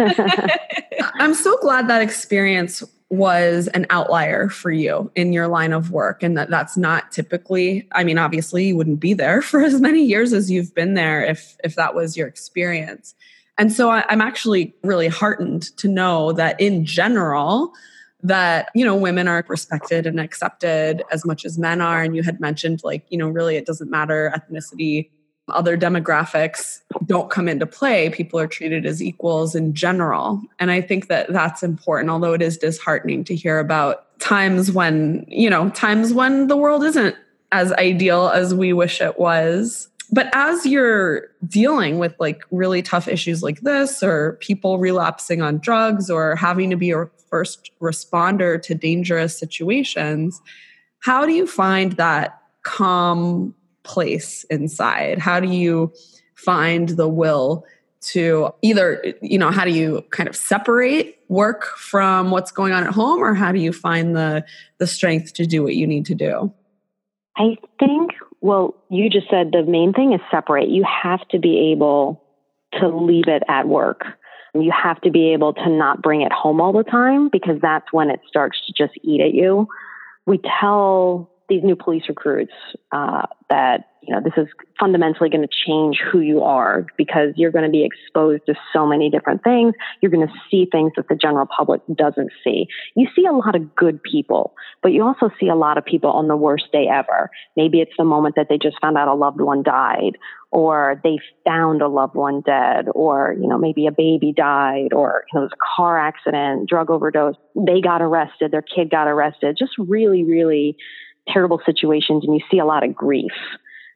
I'm 1.14 1.34
so 1.34 1.56
glad 1.58 1.88
that 1.88 2.02
experience 2.02 2.82
was 3.10 3.66
an 3.68 3.86
outlier 3.90 4.48
for 4.48 4.70
you 4.70 5.10
in 5.16 5.32
your 5.32 5.48
line 5.48 5.72
of 5.72 5.90
work 5.90 6.22
and 6.22 6.38
that 6.38 6.48
that's 6.48 6.76
not 6.76 7.10
typically 7.10 7.88
i 7.90 8.04
mean 8.04 8.18
obviously 8.18 8.68
you 8.68 8.76
wouldn't 8.76 9.00
be 9.00 9.14
there 9.14 9.42
for 9.50 9.60
as 9.60 9.80
many 9.80 10.04
years 10.04 10.32
as 10.32 10.48
you've 10.48 10.72
been 10.76 10.94
there 10.94 11.24
if 11.24 11.56
if 11.64 11.74
that 11.74 11.92
was 11.92 12.16
your 12.16 12.28
experience 12.28 13.16
and 13.58 13.72
so 13.72 13.90
I, 13.90 14.04
i'm 14.08 14.20
actually 14.20 14.72
really 14.84 15.08
heartened 15.08 15.76
to 15.78 15.88
know 15.88 16.30
that 16.34 16.60
in 16.60 16.84
general 16.84 17.72
that 18.22 18.70
you 18.74 18.84
know 18.84 18.94
women 18.94 19.28
are 19.28 19.44
respected 19.48 20.06
and 20.06 20.20
accepted 20.20 21.02
as 21.10 21.24
much 21.24 21.44
as 21.44 21.58
men 21.58 21.80
are. 21.80 22.02
And 22.02 22.14
you 22.14 22.22
had 22.22 22.40
mentioned 22.40 22.80
like 22.84 23.04
you 23.08 23.18
know 23.18 23.28
really 23.28 23.56
it 23.56 23.66
doesn't 23.66 23.90
matter 23.90 24.32
ethnicity 24.34 25.10
other 25.48 25.76
demographics 25.76 26.78
don't 27.06 27.28
come 27.28 27.48
into 27.48 27.66
play. 27.66 28.08
People 28.10 28.38
are 28.38 28.46
treated 28.46 28.86
as 28.86 29.02
equals 29.02 29.54
in 29.54 29.74
general. 29.74 30.40
And 30.58 30.70
i 30.70 30.80
think 30.80 31.08
that 31.08 31.32
that's 31.32 31.62
important 31.62 32.10
although 32.10 32.34
it 32.34 32.42
is 32.42 32.56
disheartening 32.56 33.24
to 33.24 33.34
hear 33.34 33.58
about 33.58 34.18
times 34.20 34.70
when 34.70 35.24
you 35.28 35.50
know 35.50 35.70
times 35.70 36.12
when 36.12 36.46
the 36.46 36.56
world 36.56 36.84
isn't 36.84 37.16
as 37.52 37.72
ideal 37.72 38.28
as 38.28 38.54
we 38.54 38.72
wish 38.72 39.00
it 39.00 39.18
was. 39.18 39.88
But 40.12 40.28
as 40.32 40.66
you're 40.66 41.28
dealing 41.46 41.98
with 41.98 42.14
like 42.18 42.42
really 42.50 42.82
tough 42.82 43.06
issues 43.06 43.42
like 43.42 43.60
this 43.60 44.02
or 44.02 44.38
people 44.40 44.78
relapsing 44.78 45.40
on 45.40 45.58
drugs 45.58 46.10
or 46.10 46.34
having 46.34 46.70
to 46.70 46.76
be 46.76 46.92
first 47.30 47.70
responder 47.80 48.60
to 48.60 48.74
dangerous 48.74 49.38
situations 49.38 50.40
how 51.00 51.24
do 51.24 51.32
you 51.32 51.46
find 51.46 51.92
that 51.92 52.40
calm 52.62 53.54
place 53.82 54.44
inside 54.44 55.18
how 55.18 55.40
do 55.40 55.48
you 55.48 55.92
find 56.34 56.90
the 56.90 57.08
will 57.08 57.64
to 58.00 58.50
either 58.62 59.02
you 59.20 59.38
know 59.38 59.50
how 59.50 59.64
do 59.64 59.70
you 59.70 60.02
kind 60.10 60.28
of 60.28 60.36
separate 60.36 61.18
work 61.28 61.64
from 61.76 62.30
what's 62.30 62.50
going 62.50 62.72
on 62.72 62.86
at 62.86 62.92
home 62.92 63.22
or 63.22 63.34
how 63.34 63.52
do 63.52 63.60
you 63.60 63.72
find 63.72 64.16
the 64.16 64.44
the 64.78 64.86
strength 64.86 65.32
to 65.34 65.46
do 65.46 65.62
what 65.62 65.74
you 65.76 65.86
need 65.86 66.04
to 66.06 66.14
do 66.14 66.52
i 67.36 67.56
think 67.78 68.10
well, 68.40 68.74
you 68.88 69.10
just 69.10 69.28
said 69.28 69.52
the 69.52 69.62
main 69.62 69.92
thing 69.92 70.12
is 70.12 70.20
separate. 70.30 70.68
You 70.68 70.84
have 70.84 71.26
to 71.28 71.38
be 71.38 71.72
able 71.72 72.22
to 72.74 72.88
leave 72.88 73.28
it 73.28 73.42
at 73.48 73.68
work. 73.68 74.04
You 74.54 74.72
have 74.72 75.00
to 75.02 75.10
be 75.10 75.32
able 75.32 75.54
to 75.54 75.68
not 75.68 76.02
bring 76.02 76.22
it 76.22 76.32
home 76.32 76.60
all 76.60 76.72
the 76.72 76.82
time 76.82 77.28
because 77.28 77.60
that's 77.60 77.92
when 77.92 78.10
it 78.10 78.20
starts 78.26 78.58
to 78.66 78.72
just 78.72 78.98
eat 79.02 79.20
at 79.20 79.34
you. 79.34 79.68
We 80.26 80.40
tell 80.60 81.30
these 81.48 81.62
new 81.62 81.76
police 81.76 82.04
recruits 82.08 82.52
uh, 82.92 83.26
that 83.48 83.89
you 84.02 84.14
know 84.14 84.20
this 84.22 84.32
is 84.36 84.48
fundamentally 84.78 85.28
going 85.28 85.46
to 85.46 85.48
change 85.66 86.00
who 86.10 86.20
you 86.20 86.42
are 86.42 86.86
because 86.96 87.32
you're 87.36 87.50
going 87.50 87.64
to 87.64 87.70
be 87.70 87.84
exposed 87.84 88.42
to 88.46 88.54
so 88.72 88.86
many 88.86 89.10
different 89.10 89.42
things. 89.42 89.74
You're 90.00 90.10
going 90.10 90.26
to 90.26 90.32
see 90.50 90.66
things 90.70 90.92
that 90.96 91.08
the 91.08 91.16
general 91.16 91.46
public 91.46 91.82
doesn't 91.94 92.30
see. 92.42 92.66
You 92.96 93.08
see 93.14 93.26
a 93.26 93.32
lot 93.32 93.54
of 93.54 93.74
good 93.74 94.02
people 94.02 94.54
but 94.82 94.92
you 94.92 95.02
also 95.02 95.30
see 95.38 95.48
a 95.48 95.54
lot 95.54 95.78
of 95.78 95.84
people 95.84 96.10
on 96.10 96.28
the 96.28 96.36
worst 96.36 96.72
day 96.72 96.86
ever. 96.90 97.30
Maybe 97.56 97.80
it's 97.80 97.92
the 97.98 98.04
moment 98.04 98.36
that 98.36 98.46
they 98.48 98.58
just 98.58 98.80
found 98.80 98.96
out 98.96 99.08
a 99.08 99.14
loved 99.14 99.40
one 99.40 99.62
died 99.62 100.16
or 100.50 101.00
they 101.04 101.18
found 101.44 101.82
a 101.82 101.88
loved 101.88 102.14
one 102.14 102.40
dead 102.40 102.86
or 102.94 103.36
you 103.40 103.46
know 103.46 103.58
maybe 103.58 103.86
a 103.86 103.92
baby 103.92 104.32
died 104.34 104.92
or 104.92 105.24
you 105.32 105.38
know, 105.38 105.42
it 105.42 105.50
was 105.50 105.52
a 105.52 105.76
car 105.76 105.98
accident 105.98 106.68
drug 106.68 106.90
overdose. 106.90 107.36
They 107.54 107.80
got 107.80 108.02
arrested. 108.02 108.50
Their 108.50 108.62
kid 108.62 108.90
got 108.90 109.06
arrested. 109.06 109.56
Just 109.58 109.72
really 109.78 110.24
really 110.24 110.76
terrible 111.28 111.60
situations 111.64 112.24
and 112.24 112.34
you 112.34 112.40
see 112.50 112.58
a 112.58 112.64
lot 112.64 112.84
of 112.84 112.94
grief. 112.94 113.32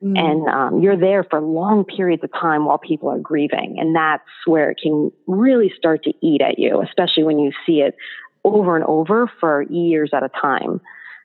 Mm. 0.03 0.19
And 0.19 0.49
um, 0.49 0.83
you're 0.83 0.97
there 0.97 1.25
for 1.25 1.41
long 1.41 1.85
periods 1.85 2.23
of 2.25 2.33
time 2.33 2.65
while 2.65 2.79
people 2.79 3.11
are 3.11 3.19
grieving. 3.19 3.77
And 3.79 3.95
that's 3.95 4.23
where 4.47 4.71
it 4.71 4.79
can 4.83 5.13
really 5.27 5.73
start 5.77 6.05
to 6.05 6.13
eat 6.21 6.41
at 6.41 6.59
you, 6.59 6.83
especially 6.83 7.25
when 7.25 7.39
you 7.39 7.53
see 7.67 7.81
it 7.81 7.97
over 8.45 8.77
and 8.77 8.85
over 8.85 9.31
for 9.41 9.63
years 9.63 10.11
at 10.13 10.23
a 10.23 10.29
time. 10.29 10.81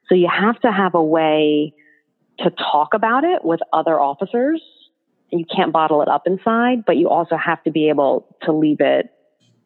So 0.07 0.15
you 0.15 0.29
have 0.29 0.59
to 0.61 0.71
have 0.71 0.95
a 0.95 1.03
way 1.03 1.73
to 2.39 2.49
talk 2.51 2.93
about 2.93 3.23
it 3.23 3.43
with 3.43 3.59
other 3.73 3.99
officers. 3.99 4.61
You 5.31 5.45
can't 5.45 5.71
bottle 5.71 6.01
it 6.01 6.07
up 6.07 6.25
inside, 6.25 6.85
but 6.85 6.97
you 6.97 7.09
also 7.09 7.35
have 7.35 7.61
to 7.63 7.71
be 7.71 7.89
able 7.89 8.35
to 8.43 8.51
leave 8.51 8.79
it 8.79 9.13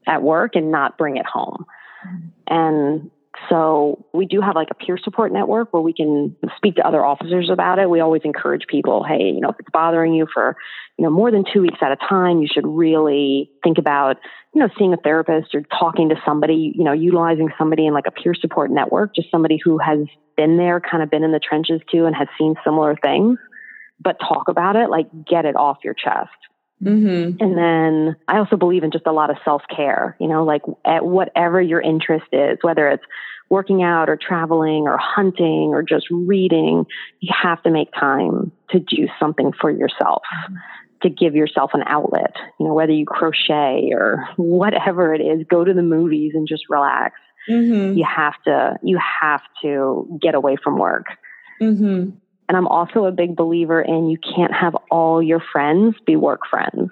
at 0.08 0.22
work 0.22 0.56
and 0.56 0.72
not 0.72 0.98
bring 0.98 1.18
it 1.18 1.26
home. 1.26 1.66
Mm. 2.06 2.32
And 2.48 3.12
so 3.50 4.06
we 4.14 4.26
do 4.26 4.42
have 4.42 4.56
like 4.56 4.70
a 4.72 4.76
peer 4.76 4.98
support 4.98 5.32
network 5.32 5.74
where 5.74 5.82
we 5.82 5.94
can 5.94 6.36
speak 6.56 6.76
to 6.76 6.88
other 6.88 7.04
officers 7.04 7.50
about 7.50 7.80
it. 7.80 7.90
We 7.90 8.00
always 8.00 8.22
encourage 8.24 8.68
people, 8.68 9.04
hey, 9.04 9.24
you 9.24 9.42
know, 9.42 9.50
if 9.50 9.56
it's 9.60 9.70
bothering 9.72 10.14
you 10.14 10.28
for, 10.32 10.56
you 10.98 11.04
know, 11.04 11.10
more 11.10 11.32
than 11.32 11.44
two 11.52 11.62
weeks 11.62 11.80
at 11.82 11.92
a 11.92 11.96
time, 11.96 12.42
you 12.42 12.48
should 12.52 12.68
really 12.68 13.50
think 13.64 13.80
about, 13.80 14.18
you 14.54 14.62
know, 14.62 14.70
seeing 14.78 14.94
a 14.94 14.98
therapist 14.98 15.56
or 15.56 15.64
talking 15.80 16.10
to 16.10 16.16
somebody, 16.26 16.74
you 16.76 16.84
know, 16.84 16.94
utilizing 16.94 17.50
somebody 17.58 17.88
in 17.88 17.94
like 17.94 18.06
a 18.08 18.12
peer 18.12 18.36
support 18.36 18.70
network, 18.70 19.16
just 19.16 19.32
somebody 19.32 19.60
who 19.64 19.80
has 19.80 20.00
been 20.38 20.58
there, 20.58 20.80
kind 20.80 21.02
of 21.02 21.10
been 21.10 21.24
in 21.24 21.32
the 21.32 21.40
trenches 21.40 21.82
too, 21.92 22.06
and 22.06 22.16
has 22.16 22.28
seen 22.38 22.54
similar 22.64 22.96
things. 22.96 23.40
But 24.00 24.20
talk 24.20 24.48
about 24.48 24.76
it, 24.76 24.90
like 24.90 25.08
get 25.26 25.46
it 25.46 25.56
off 25.56 25.78
your 25.84 25.96
chest. 25.96 26.30
Mm-hmm. 26.84 27.44
And 27.44 27.58
then 27.58 28.16
I 28.28 28.38
also 28.38 28.58
believe 28.58 28.84
in 28.84 28.92
just 28.92 29.08
a 29.08 29.12
lot 29.12 29.30
of 29.30 29.38
self 29.46 29.62
care, 29.74 30.18
you 30.20 30.28
know, 30.28 30.44
like 30.44 30.64
at 30.86 31.06
whatever 31.06 31.62
your 31.62 31.82
interest 31.82 32.26
is, 32.32 32.58
whether 32.62 32.90
it's 32.90 33.04
working 33.50 33.84
out 33.84 34.10
or 34.10 34.18
traveling 34.18 34.84
or 34.88 34.98
hunting 34.98 35.70
or 35.74 35.84
just 35.84 36.08
reading, 36.10 36.86
you 37.20 37.34
have 37.42 37.62
to 37.64 37.70
make 37.70 37.90
time 37.94 38.52
to 38.72 38.80
do 38.80 39.08
something 39.20 39.52
for 39.62 39.70
yourself, 39.70 40.24
to 41.04 41.10
give 41.10 41.36
yourself 41.36 41.72
an 41.74 41.84
outlet, 41.86 42.34
you 42.60 42.68
know, 42.68 42.74
whether 42.74 42.92
you 42.92 43.06
crochet 43.06 43.92
or 43.94 44.28
whatever 44.38 45.14
it 45.14 45.22
is, 45.22 45.46
go 45.50 45.64
to 45.64 45.74
the 45.74 45.84
movies 45.84 46.32
and 46.34 46.48
just 46.48 46.64
relax. 46.70 47.16
Mm-hmm. 47.50 47.98
You 47.98 48.06
have 48.06 48.36
to, 48.46 48.78
you 48.82 48.98
have 49.22 49.42
to 49.62 50.20
get 50.22 50.34
away 50.34 50.56
from 50.62 50.78
work. 50.78 51.06
Mm-hmm. 51.62 52.12
And 52.54 52.58
I'm 52.60 52.68
also 52.68 53.06
a 53.06 53.12
big 53.12 53.36
believer 53.36 53.82
in 53.82 54.12
you 54.12 54.20
can't 54.20 54.54
have 54.54 54.76
all 54.92 55.24
your 55.24 55.42
friends 55.52 55.96
be 56.06 56.16
work 56.16 56.42
friends. 56.48 56.92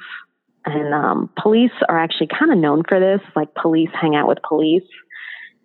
And 0.65 0.91
um, 0.91 1.29
police 1.39 1.69
are 1.87 1.99
actually 1.99 2.29
kind 2.35 2.51
of 2.51 2.57
known 2.57 2.81
for 2.89 2.99
this. 2.99 3.21
Like 3.35 3.53
police 3.53 3.91
hang 3.93 4.15
out 4.15 4.27
with 4.27 4.39
police. 4.41 4.89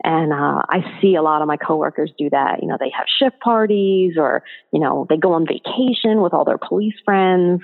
And 0.05 0.35
uh, 0.35 0.61
I 0.69 0.85
see 1.01 1.15
a 1.15 1.23
lot 1.23 1.41
of 1.41 1.49
my 1.49 1.57
coworkers 1.57 2.13
do 2.19 2.29
that. 2.29 2.59
You 2.61 2.69
know, 2.69 2.77
they 2.79 2.93
have 2.95 3.07
shift 3.19 3.41
parties 3.41 4.17
or, 4.19 4.43
you 4.71 4.81
know, 4.81 5.07
they 5.09 5.17
go 5.17 5.33
on 5.33 5.47
vacation 5.47 6.21
with 6.21 6.35
all 6.35 6.45
their 6.45 6.59
police 6.59 6.97
friends. 7.03 7.63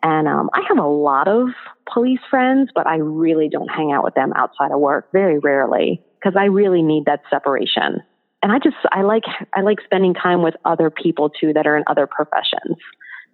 And 0.00 0.28
um, 0.28 0.50
I 0.54 0.62
have 0.68 0.78
a 0.78 0.86
lot 0.86 1.26
of 1.26 1.48
police 1.92 2.20
friends, 2.30 2.70
but 2.72 2.86
I 2.86 2.98
really 2.98 3.48
don't 3.48 3.66
hang 3.66 3.90
out 3.90 4.04
with 4.04 4.14
them 4.14 4.32
outside 4.36 4.70
of 4.70 4.78
work 4.78 5.10
very 5.10 5.40
rarely 5.40 6.04
because 6.20 6.36
I 6.38 6.44
really 6.44 6.82
need 6.82 7.06
that 7.06 7.22
separation 7.28 8.04
and 8.42 8.52
I 8.52 8.58
just 8.58 8.76
I 8.92 9.02
like 9.02 9.24
I 9.54 9.62
like 9.62 9.78
spending 9.84 10.14
time 10.14 10.42
with 10.42 10.54
other 10.64 10.90
people 10.90 11.30
too 11.30 11.52
that 11.54 11.66
are 11.66 11.76
in 11.76 11.84
other 11.86 12.06
professions 12.06 12.76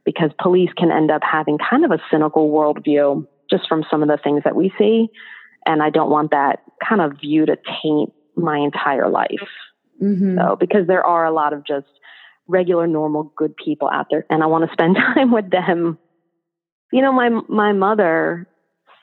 because 0.05 0.31
police 0.41 0.71
can 0.77 0.91
end 0.91 1.11
up 1.11 1.23
having 1.23 1.59
kind 1.59 1.85
of 1.85 1.91
a 1.91 1.99
cynical 2.11 2.51
worldview 2.51 3.27
just 3.51 3.69
from 3.69 3.85
some 3.91 4.03
of 4.03 4.09
the 4.09 4.19
things 4.23 4.43
that 4.45 4.57
we 4.57 4.73
see, 4.79 5.09
and 5.67 5.83
I 5.83 5.91
don't 5.91 6.11
want 6.11 6.31
that 6.31 6.63
kind 6.87 7.01
of 7.01 7.21
view 7.21 7.47
to 7.47 7.57
taint 7.83 8.13
my 8.37 8.59
entire 8.59 9.09
life. 9.09 9.29
Mm-hmm. 10.03 10.39
So 10.39 10.57
because 10.57 10.87
there 10.87 11.05
are 11.05 11.25
a 11.25 11.33
lot 11.33 11.53
of 11.53 11.65
just 11.65 11.87
regular, 12.47 12.87
normal, 12.87 13.33
good 13.37 13.57
people 13.57 13.89
out 13.93 14.07
there, 14.11 14.25
and 14.31 14.43
I 14.43 14.47
want 14.47 14.69
to 14.69 14.73
spend 14.73 14.97
time 15.15 15.31
with 15.31 15.51
them. 15.51 15.99
You 16.93 17.03
know, 17.03 17.13
my 17.13 17.29
my 17.49 17.73
mother 17.73 18.47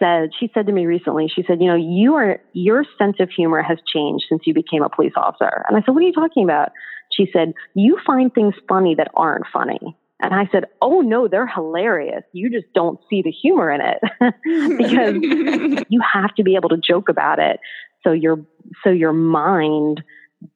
said, 0.01 0.31
she 0.39 0.49
said 0.53 0.65
to 0.65 0.71
me 0.71 0.85
recently, 0.85 1.31
she 1.33 1.43
said, 1.47 1.61
you 1.61 1.67
know, 1.67 1.75
you 1.75 2.15
are, 2.15 2.39
your 2.53 2.85
sense 2.97 3.17
of 3.19 3.29
humor 3.29 3.61
has 3.61 3.77
changed 3.93 4.25
since 4.27 4.41
you 4.45 4.53
became 4.53 4.83
a 4.83 4.89
police 4.89 5.13
officer. 5.15 5.63
And 5.67 5.77
I 5.77 5.81
said, 5.81 5.91
what 5.93 6.03
are 6.03 6.07
you 6.07 6.13
talking 6.13 6.43
about? 6.43 6.71
She 7.11 7.29
said, 7.31 7.53
you 7.73 7.99
find 8.05 8.33
things 8.33 8.55
funny 8.67 8.95
that 8.95 9.11
aren't 9.15 9.45
funny. 9.53 9.97
And 10.21 10.35
I 10.35 10.47
said, 10.51 10.65
Oh 10.81 11.01
no, 11.01 11.27
they're 11.27 11.47
hilarious. 11.47 12.23
You 12.31 12.51
just 12.51 12.71
don't 12.73 12.99
see 13.09 13.23
the 13.23 13.31
humor 13.31 13.71
in 13.71 13.81
it 13.81 13.99
because 14.77 15.85
you 15.89 15.99
have 16.13 16.33
to 16.35 16.43
be 16.43 16.55
able 16.55 16.69
to 16.69 16.77
joke 16.77 17.09
about 17.09 17.39
it. 17.39 17.59
So 18.03 18.11
your, 18.11 18.37
so 18.83 18.91
your 18.91 19.13
mind 19.13 20.03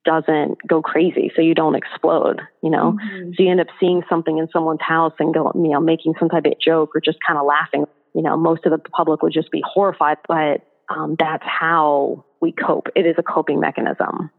doesn't 0.04 0.58
go 0.66 0.82
crazy. 0.82 1.30
So 1.34 1.42
you 1.42 1.54
don't 1.54 1.74
explode, 1.74 2.40
you 2.62 2.70
know? 2.70 2.92
Mm-hmm. 2.92 3.30
So 3.36 3.42
you 3.42 3.50
end 3.50 3.60
up 3.60 3.68
seeing 3.78 4.02
something 4.08 4.38
in 4.38 4.48
someone's 4.52 4.82
house 4.82 5.14
and 5.18 5.34
go, 5.34 5.52
you 5.54 5.70
know, 5.70 5.80
making 5.80 6.14
some 6.18 6.28
type 6.28 6.44
of 6.44 6.54
joke 6.64 6.90
or 6.94 7.00
just 7.00 7.18
kind 7.26 7.38
of 7.38 7.46
laughing 7.46 7.86
you 8.16 8.22
know, 8.22 8.34
most 8.34 8.64
of 8.64 8.72
the 8.72 8.78
public 8.78 9.22
would 9.22 9.34
just 9.34 9.50
be 9.50 9.62
horrified, 9.64 10.16
but 10.26 10.62
um, 10.88 11.16
that's 11.18 11.44
how 11.44 12.24
we 12.40 12.50
cope. 12.50 12.88
It 12.96 13.04
is 13.04 13.14
a 13.18 13.22
coping 13.22 13.60
mechanism. 13.60 14.30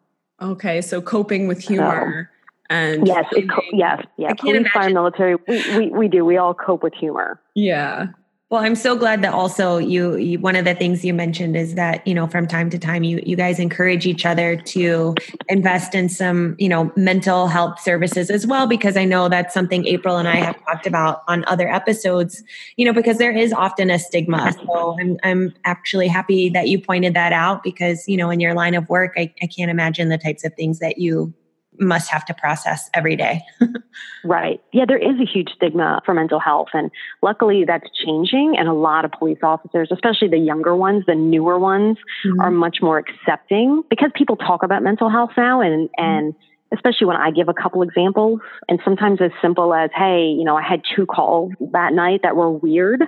Okay, 0.41 0.81
so 0.81 0.99
coping 0.99 1.47
with 1.47 1.61
humor. 1.61 2.31
So, 2.31 2.75
and 2.75 3.07
yes, 3.07 3.25
co- 3.31 3.61
yes, 3.71 4.03
yeah. 4.17 4.33
Police, 4.33 4.67
fire, 4.73 4.89
military, 4.89 5.35
we, 5.47 5.77
we, 5.77 5.89
we 5.89 6.07
do. 6.07 6.25
We 6.25 6.37
all 6.37 6.55
cope 6.55 6.81
with 6.81 6.95
humor. 6.95 7.39
Yeah. 7.53 8.07
Well, 8.49 8.63
I'm 8.63 8.75
so 8.75 8.95
glad 8.95 9.23
that 9.23 9.33
also 9.33 9.77
you, 9.77 10.15
you, 10.15 10.39
one 10.39 10.55
of 10.55 10.63
the 10.63 10.73
things 10.73 11.03
you 11.03 11.13
mentioned 11.13 11.57
is 11.57 11.75
that, 11.75 12.07
you 12.07 12.13
know, 12.13 12.27
from 12.27 12.47
time 12.47 12.69
to 12.69 12.79
time 12.79 13.03
you 13.03 13.21
you 13.25 13.35
guys 13.35 13.59
encourage 13.59 14.05
each 14.05 14.25
other 14.25 14.55
to 14.55 15.15
invest 15.49 15.93
in 15.93 16.07
some, 16.07 16.55
you 16.57 16.69
know, 16.69 16.89
mental 16.95 17.47
health 17.47 17.81
services 17.81 18.29
as 18.29 18.47
well 18.47 18.65
because 18.65 18.95
I 18.95 19.03
know 19.03 19.27
that's 19.27 19.53
something 19.53 19.85
April 19.85 20.15
and 20.15 20.29
I 20.29 20.37
have 20.37 20.55
talked 20.63 20.87
about 20.87 21.23
on 21.27 21.43
other 21.47 21.67
episodes, 21.67 22.41
you 22.77 22.85
know, 22.85 22.93
because 22.93 23.17
there 23.17 23.35
is 23.35 23.51
often 23.51 23.89
a 23.89 23.99
stigma. 23.99 24.53
So 24.53 24.95
I'm 24.97 25.17
I'm 25.23 25.53
actually 25.65 26.07
happy 26.07 26.47
that 26.51 26.69
you 26.69 26.79
pointed 26.79 27.15
that 27.15 27.33
out 27.33 27.63
because, 27.63 28.07
you 28.07 28.15
know, 28.15 28.29
in 28.29 28.39
your 28.39 28.53
line 28.53 28.75
of 28.75 28.87
work, 28.87 29.15
I, 29.17 29.33
I 29.41 29.47
can't 29.47 29.69
imagine 29.69 30.07
the 30.07 30.17
types 30.17 30.45
of 30.45 30.53
things 30.53 30.79
that 30.79 30.99
you 30.99 31.33
must 31.79 32.09
have 32.09 32.25
to 32.25 32.33
process 32.33 32.89
every 32.93 33.15
day. 33.15 33.41
right. 34.23 34.61
Yeah, 34.73 34.85
there 34.87 34.97
is 34.97 35.19
a 35.19 35.25
huge 35.25 35.49
stigma 35.55 36.01
for 36.05 36.13
mental 36.13 36.39
health. 36.39 36.69
And 36.73 36.91
luckily 37.21 37.65
that's 37.65 37.87
changing. 38.05 38.55
And 38.57 38.67
a 38.67 38.73
lot 38.73 39.05
of 39.05 39.11
police 39.11 39.39
officers, 39.43 39.89
especially 39.91 40.27
the 40.27 40.37
younger 40.37 40.75
ones, 40.75 41.03
the 41.07 41.15
newer 41.15 41.59
ones, 41.59 41.97
mm-hmm. 42.25 42.39
are 42.39 42.51
much 42.51 42.77
more 42.81 42.97
accepting 42.97 43.83
because 43.89 44.11
people 44.15 44.35
talk 44.35 44.63
about 44.63 44.83
mental 44.83 45.09
health 45.09 45.31
now 45.37 45.61
and, 45.61 45.89
mm-hmm. 45.89 46.03
and 46.03 46.35
especially 46.73 47.07
when 47.07 47.17
I 47.17 47.31
give 47.31 47.47
a 47.47 47.53
couple 47.53 47.81
examples 47.81 48.41
and 48.67 48.79
sometimes 48.83 49.21
as 49.21 49.31
simple 49.41 49.73
as, 49.73 49.89
Hey, 49.95 50.25
you 50.27 50.43
know, 50.43 50.57
I 50.57 50.63
had 50.63 50.81
two 50.95 51.05
calls 51.05 51.53
that 51.71 51.93
night 51.93 52.21
that 52.23 52.35
were 52.35 52.51
weird. 52.51 53.03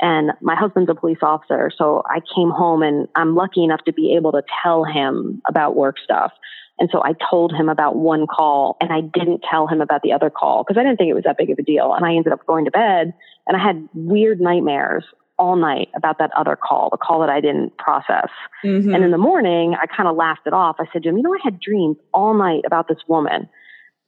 And 0.00 0.32
my 0.40 0.56
husband's 0.56 0.90
a 0.90 0.94
police 0.94 1.18
officer. 1.22 1.70
So 1.76 2.02
I 2.06 2.20
came 2.34 2.50
home 2.50 2.82
and 2.82 3.08
I'm 3.14 3.34
lucky 3.34 3.62
enough 3.62 3.84
to 3.84 3.92
be 3.92 4.14
able 4.16 4.32
to 4.32 4.42
tell 4.62 4.84
him 4.84 5.42
about 5.48 5.76
work 5.76 5.96
stuff. 6.02 6.32
And 6.78 6.88
so 6.90 7.02
I 7.04 7.12
told 7.30 7.52
him 7.52 7.68
about 7.68 7.96
one 7.96 8.26
call 8.26 8.76
and 8.80 8.92
I 8.92 9.00
didn't 9.00 9.44
tell 9.48 9.68
him 9.68 9.80
about 9.80 10.02
the 10.02 10.12
other 10.12 10.30
call 10.30 10.64
because 10.64 10.80
I 10.80 10.82
didn't 10.82 10.96
think 10.96 11.10
it 11.10 11.14
was 11.14 11.24
that 11.24 11.38
big 11.38 11.50
of 11.50 11.58
a 11.58 11.62
deal. 11.62 11.94
And 11.94 12.04
I 12.04 12.14
ended 12.14 12.32
up 12.32 12.44
going 12.46 12.64
to 12.64 12.70
bed 12.70 13.14
and 13.46 13.56
I 13.56 13.62
had 13.62 13.88
weird 13.94 14.40
nightmares 14.40 15.04
all 15.38 15.56
night 15.56 15.88
about 15.96 16.18
that 16.18 16.30
other 16.36 16.56
call, 16.56 16.88
the 16.90 16.96
call 16.96 17.20
that 17.20 17.30
I 17.30 17.40
didn't 17.40 17.76
process. 17.78 18.30
Mm-hmm. 18.64 18.94
And 18.94 19.04
in 19.04 19.10
the 19.10 19.18
morning, 19.18 19.74
I 19.80 19.86
kind 19.86 20.08
of 20.08 20.16
laughed 20.16 20.46
it 20.46 20.52
off. 20.52 20.76
I 20.78 20.84
said 20.92 21.02
to 21.02 21.08
him, 21.08 21.16
you 21.16 21.22
know, 21.22 21.34
I 21.34 21.38
had 21.42 21.60
dreams 21.60 21.96
all 22.12 22.34
night 22.34 22.62
about 22.66 22.88
this 22.88 22.98
woman 23.06 23.48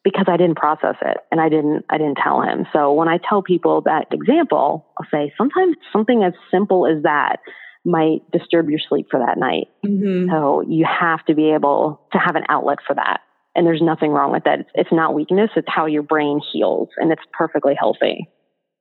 because 0.04 0.26
I 0.28 0.36
didn't 0.36 0.56
process 0.56 0.96
it 1.02 1.16
and 1.32 1.40
I 1.40 1.48
didn't 1.48 1.84
I 1.88 1.98
didn't 1.98 2.18
tell 2.22 2.42
him. 2.42 2.66
So 2.72 2.92
when 2.92 3.08
I 3.08 3.18
tell 3.18 3.42
people 3.42 3.80
that 3.82 4.06
example, 4.12 4.86
I'll 4.98 5.08
say 5.10 5.32
sometimes 5.36 5.76
something 5.92 6.22
as 6.22 6.34
simple 6.50 6.86
as 6.86 7.02
that 7.02 7.38
might 7.84 8.20
disturb 8.30 8.70
your 8.70 8.78
sleep 8.88 9.06
for 9.10 9.20
that 9.20 9.38
night. 9.38 9.68
Mm-hmm. 9.84 10.30
So 10.30 10.62
you 10.68 10.86
have 10.86 11.24
to 11.26 11.34
be 11.34 11.52
able 11.52 12.00
to 12.12 12.18
have 12.18 12.36
an 12.36 12.44
outlet 12.48 12.78
for 12.86 12.94
that. 12.94 13.20
And 13.56 13.66
there's 13.66 13.82
nothing 13.82 14.10
wrong 14.10 14.32
with 14.32 14.44
that. 14.44 14.60
It's, 14.60 14.70
it's 14.74 14.92
not 14.92 15.14
weakness, 15.14 15.50
it's 15.56 15.68
how 15.68 15.86
your 15.86 16.02
brain 16.02 16.40
heals, 16.52 16.88
and 16.96 17.12
it's 17.12 17.22
perfectly 17.32 17.74
healthy. 17.78 18.28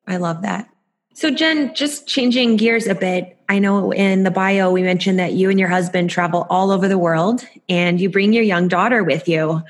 I 0.08 0.18
love 0.18 0.42
that. 0.42 0.68
So, 1.15 1.30
Jen, 1.30 1.75
just 1.75 2.08
changing 2.08 2.58
gears 2.58 2.88
a 2.88 2.96
bit, 2.96 3.38
I 3.48 3.60
know 3.60 3.94
in 3.94 4.24
the 4.24 4.32
bio 4.32 4.72
we 4.72 4.82
mentioned 4.82 5.20
that 5.20 5.34
you 5.34 5.51
and 5.51 5.60
your 5.60 5.70
husband 5.70 6.10
travel 6.10 6.48
all 6.50 6.72
over 6.72 6.88
the 6.88 6.98
world 6.98 7.46
and 7.70 8.01
you 8.01 8.10
bring 8.10 8.34
your 8.34 8.44
young 8.44 8.68
daughter 8.68 9.03
with 9.03 9.27
you. 9.27 9.62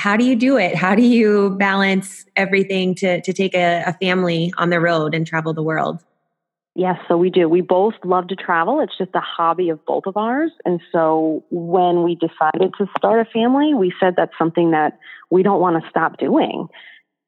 How 0.00 0.16
do 0.16 0.24
you 0.24 0.34
do 0.34 0.56
it? 0.56 0.74
How 0.74 0.94
do 0.94 1.02
you 1.02 1.50
balance 1.58 2.24
everything 2.34 2.94
to, 2.94 3.20
to 3.20 3.32
take 3.34 3.54
a, 3.54 3.82
a 3.86 3.92
family 4.00 4.50
on 4.56 4.70
the 4.70 4.80
road 4.80 5.14
and 5.14 5.26
travel 5.26 5.52
the 5.52 5.62
world? 5.62 6.02
Yes, 6.74 6.96
so 7.06 7.18
we 7.18 7.28
do. 7.28 7.50
We 7.50 7.60
both 7.60 7.92
love 8.02 8.28
to 8.28 8.34
travel. 8.34 8.80
It's 8.80 8.96
just 8.96 9.10
a 9.14 9.20
hobby 9.20 9.68
of 9.68 9.84
both 9.84 10.04
of 10.06 10.16
ours. 10.16 10.52
And 10.64 10.80
so 10.90 11.44
when 11.50 12.02
we 12.02 12.14
decided 12.14 12.72
to 12.78 12.86
start 12.96 13.20
a 13.20 13.30
family, 13.30 13.74
we 13.74 13.92
said 14.00 14.14
that's 14.16 14.32
something 14.38 14.70
that 14.70 14.98
we 15.28 15.42
don't 15.42 15.60
want 15.60 15.82
to 15.82 15.90
stop 15.90 16.16
doing. 16.16 16.68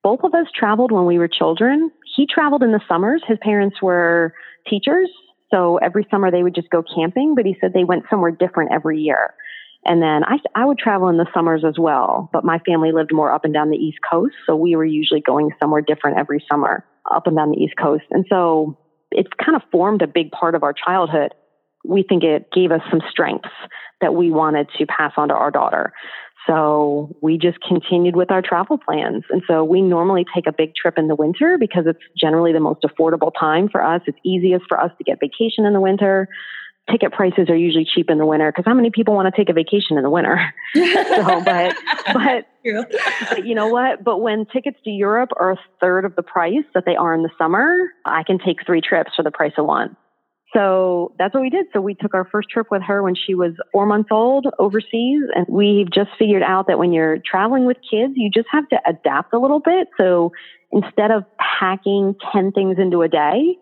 Both 0.02 0.20
of 0.22 0.32
us 0.32 0.46
traveled 0.58 0.92
when 0.92 1.04
we 1.04 1.18
were 1.18 1.28
children. 1.28 1.90
He 2.16 2.26
traveled 2.26 2.62
in 2.62 2.72
the 2.72 2.80
summers. 2.88 3.22
His 3.28 3.36
parents 3.42 3.82
were 3.82 4.32
teachers. 4.66 5.10
So 5.52 5.76
every 5.76 6.06
summer 6.10 6.30
they 6.30 6.42
would 6.42 6.54
just 6.54 6.70
go 6.70 6.82
camping, 6.82 7.34
but 7.34 7.44
he 7.44 7.54
said 7.60 7.74
they 7.74 7.84
went 7.84 8.04
somewhere 8.08 8.30
different 8.30 8.72
every 8.72 8.98
year. 8.98 9.34
And 9.84 10.00
then 10.00 10.22
I, 10.24 10.38
I 10.54 10.64
would 10.64 10.78
travel 10.78 11.08
in 11.08 11.16
the 11.16 11.26
summers 11.34 11.64
as 11.66 11.74
well, 11.78 12.30
but 12.32 12.44
my 12.44 12.58
family 12.60 12.92
lived 12.92 13.12
more 13.12 13.32
up 13.32 13.44
and 13.44 13.52
down 13.52 13.70
the 13.70 13.76
East 13.76 13.98
Coast. 14.08 14.34
So 14.46 14.54
we 14.54 14.76
were 14.76 14.84
usually 14.84 15.20
going 15.20 15.50
somewhere 15.60 15.80
different 15.80 16.18
every 16.18 16.44
summer 16.50 16.84
up 17.10 17.26
and 17.26 17.36
down 17.36 17.50
the 17.50 17.58
East 17.58 17.74
Coast. 17.80 18.04
And 18.10 18.24
so 18.28 18.78
it's 19.10 19.30
kind 19.44 19.56
of 19.56 19.62
formed 19.72 20.02
a 20.02 20.06
big 20.06 20.30
part 20.30 20.54
of 20.54 20.62
our 20.62 20.72
childhood. 20.72 21.34
We 21.84 22.04
think 22.08 22.22
it 22.22 22.46
gave 22.52 22.70
us 22.70 22.80
some 22.90 23.00
strengths 23.10 23.50
that 24.00 24.14
we 24.14 24.30
wanted 24.30 24.68
to 24.78 24.86
pass 24.86 25.12
on 25.16 25.28
to 25.28 25.34
our 25.34 25.50
daughter. 25.50 25.92
So 26.46 27.16
we 27.20 27.38
just 27.38 27.58
continued 27.60 28.16
with 28.16 28.30
our 28.30 28.42
travel 28.42 28.78
plans. 28.78 29.24
And 29.30 29.42
so 29.46 29.62
we 29.64 29.80
normally 29.80 30.24
take 30.34 30.46
a 30.46 30.52
big 30.52 30.74
trip 30.74 30.98
in 30.98 31.06
the 31.06 31.14
winter 31.14 31.56
because 31.58 31.84
it's 31.86 32.00
generally 32.20 32.52
the 32.52 32.60
most 32.60 32.82
affordable 32.82 33.30
time 33.38 33.68
for 33.68 33.84
us. 33.84 34.02
It's 34.06 34.18
easiest 34.24 34.64
for 34.68 34.80
us 34.80 34.90
to 34.98 35.04
get 35.04 35.18
vacation 35.20 35.64
in 35.64 35.72
the 35.72 35.80
winter 35.80 36.28
ticket 36.90 37.12
prices 37.12 37.48
are 37.48 37.56
usually 37.56 37.84
cheap 37.84 38.10
in 38.10 38.18
the 38.18 38.26
winter 38.26 38.50
because 38.50 38.64
how 38.66 38.74
many 38.74 38.90
people 38.90 39.14
want 39.14 39.32
to 39.32 39.36
take 39.36 39.48
a 39.48 39.52
vacation 39.52 39.96
in 39.96 40.02
the 40.02 40.10
winter? 40.10 40.52
so, 40.74 41.42
but, 41.44 41.74
but, 42.12 42.46
but, 43.30 43.46
you 43.46 43.54
know 43.54 43.68
what? 43.68 44.02
But 44.02 44.18
when 44.18 44.46
tickets 44.46 44.78
to 44.84 44.90
Europe 44.90 45.30
are 45.38 45.52
a 45.52 45.56
third 45.80 46.04
of 46.04 46.16
the 46.16 46.22
price 46.22 46.64
that 46.74 46.84
they 46.84 46.96
are 46.96 47.14
in 47.14 47.22
the 47.22 47.30
summer, 47.38 47.76
I 48.04 48.22
can 48.24 48.38
take 48.38 48.66
three 48.66 48.80
trips 48.80 49.12
for 49.16 49.22
the 49.22 49.30
price 49.30 49.52
of 49.56 49.66
one. 49.66 49.96
So 50.54 51.14
that's 51.18 51.32
what 51.32 51.42
we 51.42 51.50
did. 51.50 51.66
So 51.72 51.80
we 51.80 51.94
took 51.94 52.14
our 52.14 52.26
first 52.30 52.50
trip 52.50 52.66
with 52.70 52.82
her 52.82 53.02
when 53.02 53.14
she 53.14 53.34
was 53.34 53.52
four 53.72 53.86
months 53.86 54.10
old 54.10 54.46
overseas. 54.58 55.22
And 55.34 55.46
we've 55.48 55.90
just 55.90 56.10
figured 56.18 56.42
out 56.42 56.66
that 56.66 56.78
when 56.78 56.92
you're 56.92 57.18
traveling 57.24 57.64
with 57.64 57.78
kids, 57.90 58.14
you 58.16 58.30
just 58.30 58.48
have 58.50 58.68
to 58.68 58.76
adapt 58.86 59.32
a 59.32 59.38
little 59.38 59.60
bit. 59.60 59.88
So 59.98 60.32
instead 60.70 61.10
of 61.10 61.24
packing 61.38 62.14
10 62.32 62.52
things 62.52 62.76
into 62.78 63.00
a 63.00 63.08
day, 63.08 63.56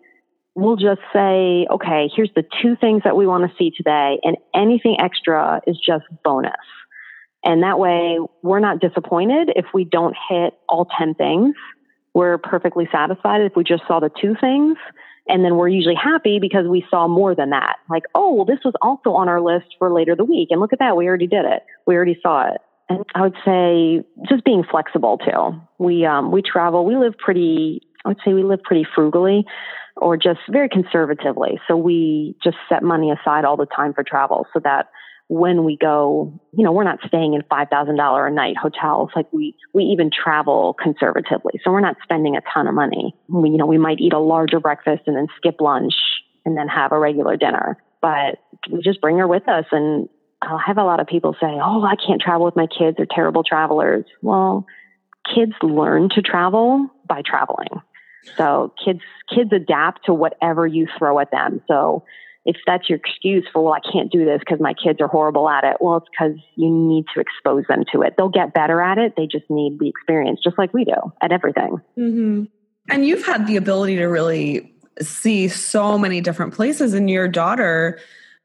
we'll 0.55 0.75
just 0.75 1.01
say, 1.13 1.67
okay, 1.71 2.09
here's 2.15 2.31
the 2.35 2.43
two 2.61 2.75
things 2.75 3.03
that 3.03 3.15
we 3.15 3.25
want 3.27 3.49
to 3.49 3.57
see 3.57 3.71
today, 3.71 4.19
and 4.23 4.37
anything 4.53 4.97
extra 4.99 5.61
is 5.65 5.77
just 5.77 6.05
bonus. 6.23 6.53
And 7.43 7.63
that 7.63 7.79
way, 7.79 8.19
we're 8.43 8.59
not 8.59 8.79
disappointed 8.79 9.51
if 9.55 9.65
we 9.73 9.83
don't 9.83 10.15
hit 10.29 10.53
all 10.69 10.87
10 10.97 11.15
things. 11.15 11.55
We're 12.13 12.37
perfectly 12.37 12.87
satisfied 12.91 13.41
if 13.41 13.55
we 13.55 13.63
just 13.63 13.83
saw 13.87 13.99
the 13.99 14.11
two 14.21 14.35
things. 14.39 14.77
And 15.27 15.45
then 15.45 15.55
we're 15.55 15.69
usually 15.69 15.95
happy 15.95 16.39
because 16.39 16.67
we 16.67 16.85
saw 16.89 17.07
more 17.07 17.33
than 17.33 17.51
that. 17.51 17.77
Like, 17.89 18.03
oh, 18.13 18.33
well, 18.33 18.45
this 18.45 18.59
was 18.65 18.73
also 18.81 19.11
on 19.11 19.29
our 19.29 19.41
list 19.41 19.67
for 19.79 19.91
later 19.91 20.15
the 20.15 20.25
week. 20.25 20.49
And 20.51 20.59
look 20.59 20.73
at 20.73 20.79
that. 20.79 20.97
We 20.97 21.07
already 21.07 21.27
did 21.27 21.45
it. 21.45 21.63
We 21.87 21.95
already 21.95 22.19
saw 22.21 22.51
it. 22.51 22.61
And 22.89 23.05
I 23.15 23.21
would 23.21 23.35
say 23.45 24.03
just 24.27 24.43
being 24.43 24.63
flexible 24.69 25.17
too. 25.17 25.61
We, 25.79 26.05
um, 26.05 26.31
we 26.31 26.41
travel, 26.41 26.85
we 26.85 26.97
live 26.97 27.17
pretty, 27.17 27.81
I 28.03 28.09
would 28.09 28.17
say 28.25 28.33
we 28.33 28.43
live 28.43 28.61
pretty 28.63 28.85
frugally 28.93 29.45
or 29.97 30.17
just 30.17 30.39
very 30.49 30.69
conservatively. 30.69 31.59
So 31.67 31.75
we 31.75 32.35
just 32.43 32.57
set 32.69 32.83
money 32.83 33.11
aside 33.11 33.45
all 33.45 33.57
the 33.57 33.65
time 33.65 33.93
for 33.93 34.03
travel 34.03 34.47
so 34.53 34.59
that 34.63 34.89
when 35.27 35.63
we 35.63 35.77
go, 35.77 36.41
you 36.51 36.63
know, 36.63 36.73
we're 36.73 36.83
not 36.83 36.99
staying 37.07 37.35
in 37.35 37.41
$5,000 37.43 38.27
a 38.27 38.31
night 38.31 38.57
hotels. 38.57 39.11
Like 39.15 39.31
we, 39.31 39.55
we 39.73 39.83
even 39.85 40.09
travel 40.11 40.75
conservatively. 40.81 41.53
So 41.63 41.71
we're 41.71 41.79
not 41.79 41.95
spending 42.03 42.35
a 42.35 42.41
ton 42.53 42.67
of 42.67 42.73
money. 42.73 43.15
We, 43.29 43.51
you 43.51 43.57
know, 43.57 43.65
we 43.65 43.77
might 43.77 44.01
eat 44.01 44.11
a 44.11 44.19
larger 44.19 44.59
breakfast 44.59 45.03
and 45.07 45.15
then 45.15 45.27
skip 45.37 45.61
lunch 45.61 45.93
and 46.45 46.57
then 46.57 46.67
have 46.67 46.91
a 46.91 46.99
regular 46.99 47.37
dinner, 47.37 47.77
but 48.01 48.39
we 48.69 48.81
just 48.81 48.99
bring 48.99 49.19
her 49.19 49.27
with 49.27 49.47
us. 49.47 49.65
And 49.71 50.09
I'll 50.41 50.57
have 50.57 50.77
a 50.77 50.83
lot 50.83 50.99
of 50.99 51.07
people 51.07 51.33
say, 51.39 51.47
Oh, 51.47 51.83
I 51.85 51.95
can't 51.95 52.21
travel 52.21 52.45
with 52.45 52.55
my 52.55 52.67
kids. 52.67 52.97
They're 52.97 53.07
terrible 53.09 53.43
travelers. 53.43 54.03
Well, 54.21 54.65
kids 55.33 55.53
learn 55.61 56.09
to 56.15 56.21
travel 56.21 56.89
by 57.07 57.21
traveling. 57.25 57.69
So 58.37 58.73
kids 58.83 59.01
kids 59.33 59.51
adapt 59.53 60.05
to 60.05 60.13
whatever 60.13 60.67
you 60.67 60.87
throw 60.97 61.19
at 61.19 61.31
them. 61.31 61.61
So 61.67 62.03
if 62.45 62.55
that's 62.65 62.89
your 62.89 62.97
excuse 62.97 63.47
for 63.53 63.63
well, 63.63 63.73
I 63.73 63.91
can't 63.91 64.11
do 64.11 64.25
this 64.25 64.39
because 64.39 64.59
my 64.59 64.73
kids 64.73 64.99
are 64.99 65.07
horrible 65.07 65.47
at 65.47 65.63
it. 65.63 65.77
Well, 65.79 65.97
it's 65.97 66.07
because 66.09 66.37
you 66.55 66.69
need 66.69 67.05
to 67.13 67.21
expose 67.21 67.65
them 67.69 67.83
to 67.93 68.01
it. 68.01 68.15
They'll 68.17 68.29
get 68.29 68.53
better 68.53 68.81
at 68.81 68.97
it. 68.97 69.13
They 69.15 69.27
just 69.27 69.49
need 69.49 69.77
the 69.79 69.87
experience, 69.87 70.39
just 70.43 70.57
like 70.57 70.73
we 70.73 70.85
do 70.85 71.13
at 71.21 71.31
everything. 71.31 71.77
Mm-hmm. 71.97 72.43
And 72.89 73.05
you've 73.05 73.25
had 73.25 73.45
the 73.45 73.57
ability 73.57 73.97
to 73.97 74.05
really 74.05 74.73
see 75.01 75.47
so 75.47 75.97
many 75.97 76.19
different 76.19 76.53
places, 76.53 76.93
and 76.93 77.09
your 77.09 77.27
daughter 77.27 77.99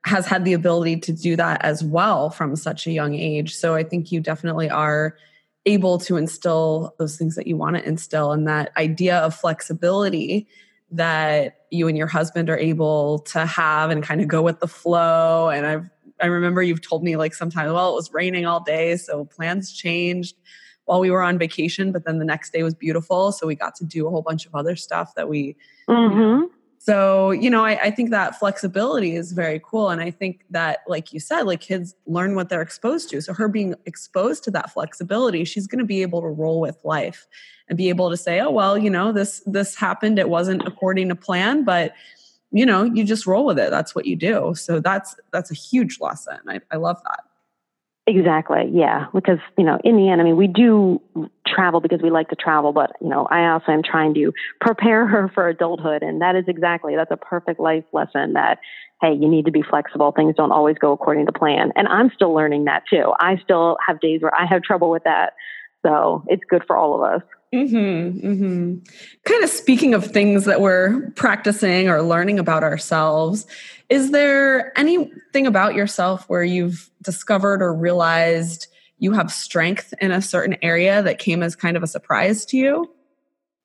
has 0.04 0.26
had 0.26 0.44
the 0.44 0.52
ability 0.52 0.98
to 1.00 1.12
do 1.12 1.34
that 1.34 1.64
as 1.64 1.82
well 1.82 2.30
from 2.30 2.54
such 2.54 2.86
a 2.86 2.92
young 2.92 3.14
age. 3.14 3.56
So 3.56 3.74
I 3.74 3.82
think 3.82 4.12
you 4.12 4.20
definitely 4.20 4.70
are 4.70 5.16
able 5.66 5.98
to 5.98 6.16
instill 6.16 6.94
those 6.98 7.16
things 7.16 7.34
that 7.34 7.46
you 7.46 7.56
want 7.56 7.76
to 7.76 7.86
instill 7.86 8.32
and 8.32 8.46
that 8.46 8.72
idea 8.76 9.18
of 9.18 9.34
flexibility 9.34 10.46
that 10.90 11.66
you 11.70 11.88
and 11.88 11.98
your 11.98 12.06
husband 12.06 12.48
are 12.48 12.58
able 12.58 13.18
to 13.18 13.44
have 13.44 13.90
and 13.90 14.02
kind 14.04 14.20
of 14.20 14.28
go 14.28 14.40
with 14.40 14.60
the 14.60 14.68
flow 14.68 15.48
and 15.48 15.66
i've 15.66 15.84
i 16.20 16.26
remember 16.26 16.62
you've 16.62 16.86
told 16.86 17.02
me 17.02 17.16
like 17.16 17.34
sometimes 17.34 17.72
well 17.72 17.90
it 17.90 17.94
was 17.94 18.12
raining 18.12 18.46
all 18.46 18.60
day 18.60 18.96
so 18.96 19.24
plans 19.24 19.72
changed 19.72 20.36
while 20.84 21.00
we 21.00 21.10
were 21.10 21.22
on 21.22 21.36
vacation 21.36 21.90
but 21.90 22.04
then 22.04 22.18
the 22.18 22.24
next 22.24 22.52
day 22.52 22.62
was 22.62 22.74
beautiful 22.74 23.32
so 23.32 23.46
we 23.46 23.56
got 23.56 23.74
to 23.74 23.84
do 23.84 24.06
a 24.06 24.10
whole 24.10 24.22
bunch 24.22 24.46
of 24.46 24.54
other 24.54 24.76
stuff 24.76 25.14
that 25.16 25.28
we 25.28 25.56
mm-hmm. 25.88 26.44
So, 26.86 27.32
you 27.32 27.50
know, 27.50 27.64
I, 27.64 27.82
I, 27.82 27.90
think 27.90 28.10
that 28.10 28.38
flexibility 28.38 29.16
is 29.16 29.32
very 29.32 29.60
cool. 29.64 29.88
And 29.88 30.00
I 30.00 30.12
think 30.12 30.44
that, 30.50 30.84
like 30.86 31.12
you 31.12 31.18
said, 31.18 31.42
like 31.42 31.60
kids 31.60 31.96
learn 32.06 32.36
what 32.36 32.48
they're 32.48 32.62
exposed 32.62 33.10
to. 33.10 33.20
So, 33.20 33.34
her 33.34 33.48
being 33.48 33.74
exposed 33.86 34.44
to 34.44 34.52
that 34.52 34.70
flexibility, 34.70 35.44
she's 35.44 35.66
going 35.66 35.80
to 35.80 35.84
be 35.84 36.02
able 36.02 36.20
to 36.20 36.28
roll 36.28 36.60
with 36.60 36.78
life 36.84 37.26
and 37.68 37.76
be 37.76 37.88
able 37.88 38.08
to 38.10 38.16
say, 38.16 38.38
oh, 38.38 38.52
well, 38.52 38.78
you 38.78 38.88
know, 38.88 39.10
this, 39.10 39.42
this 39.46 39.74
happened. 39.74 40.16
It 40.20 40.28
wasn't 40.28 40.64
according 40.64 41.08
to 41.08 41.16
plan, 41.16 41.64
but, 41.64 41.92
you 42.52 42.64
know, 42.64 42.84
you 42.84 43.02
just 43.02 43.26
roll 43.26 43.46
with 43.46 43.58
it. 43.58 43.70
That's 43.72 43.96
what 43.96 44.06
you 44.06 44.14
do. 44.14 44.54
So, 44.54 44.78
that's, 44.78 45.16
that's 45.32 45.50
a 45.50 45.54
huge 45.54 45.98
lesson. 46.00 46.38
I, 46.46 46.60
I 46.70 46.76
love 46.76 47.02
that. 47.02 47.24
Exactly. 48.08 48.70
Yeah. 48.72 49.06
Because, 49.12 49.38
you 49.58 49.64
know, 49.64 49.78
in 49.82 49.96
the 49.96 50.08
end, 50.08 50.20
I 50.20 50.24
mean, 50.24 50.36
we 50.36 50.46
do 50.46 51.00
travel 51.46 51.80
because 51.80 52.00
we 52.02 52.10
like 52.10 52.28
to 52.28 52.36
travel, 52.36 52.72
but, 52.72 52.92
you 53.00 53.08
know, 53.08 53.26
I 53.28 53.48
also 53.50 53.72
am 53.72 53.82
trying 53.82 54.14
to 54.14 54.32
prepare 54.60 55.08
her 55.08 55.28
for 55.34 55.48
adulthood. 55.48 56.02
And 56.04 56.20
that 56.22 56.36
is 56.36 56.44
exactly, 56.46 56.94
that's 56.94 57.10
a 57.10 57.16
perfect 57.16 57.58
life 57.58 57.82
lesson 57.92 58.34
that, 58.34 58.58
hey, 59.02 59.12
you 59.12 59.28
need 59.28 59.46
to 59.46 59.50
be 59.50 59.62
flexible. 59.68 60.12
Things 60.12 60.36
don't 60.36 60.52
always 60.52 60.76
go 60.78 60.92
according 60.92 61.26
to 61.26 61.32
plan. 61.32 61.72
And 61.74 61.88
I'm 61.88 62.10
still 62.14 62.32
learning 62.32 62.64
that 62.66 62.84
too. 62.88 63.12
I 63.18 63.38
still 63.42 63.76
have 63.84 63.98
days 64.00 64.22
where 64.22 64.34
I 64.34 64.46
have 64.46 64.62
trouble 64.62 64.88
with 64.90 65.02
that. 65.02 65.32
So 65.84 66.22
it's 66.28 66.44
good 66.48 66.62
for 66.64 66.76
all 66.76 66.94
of 66.94 67.02
us. 67.02 67.22
Mm-hmm, 67.54 68.26
mm-hmm. 68.26 68.78
Kind 69.24 69.44
of 69.44 69.50
speaking 69.50 69.94
of 69.94 70.04
things 70.04 70.44
that 70.44 70.60
we're 70.60 71.10
practicing 71.12 71.88
or 71.88 72.02
learning 72.02 72.38
about 72.38 72.62
ourselves, 72.62 73.46
is 73.88 74.10
there 74.10 74.76
anything 74.78 75.46
about 75.46 75.74
yourself 75.74 76.28
where 76.28 76.42
you've 76.42 76.90
discovered 77.02 77.62
or 77.62 77.74
realized 77.74 78.66
you 78.98 79.12
have 79.12 79.30
strength 79.30 79.94
in 80.00 80.10
a 80.10 80.22
certain 80.22 80.56
area 80.62 81.02
that 81.02 81.18
came 81.18 81.42
as 81.42 81.54
kind 81.54 81.76
of 81.76 81.82
a 81.82 81.86
surprise 81.86 82.44
to 82.46 82.56
you? 82.56 82.90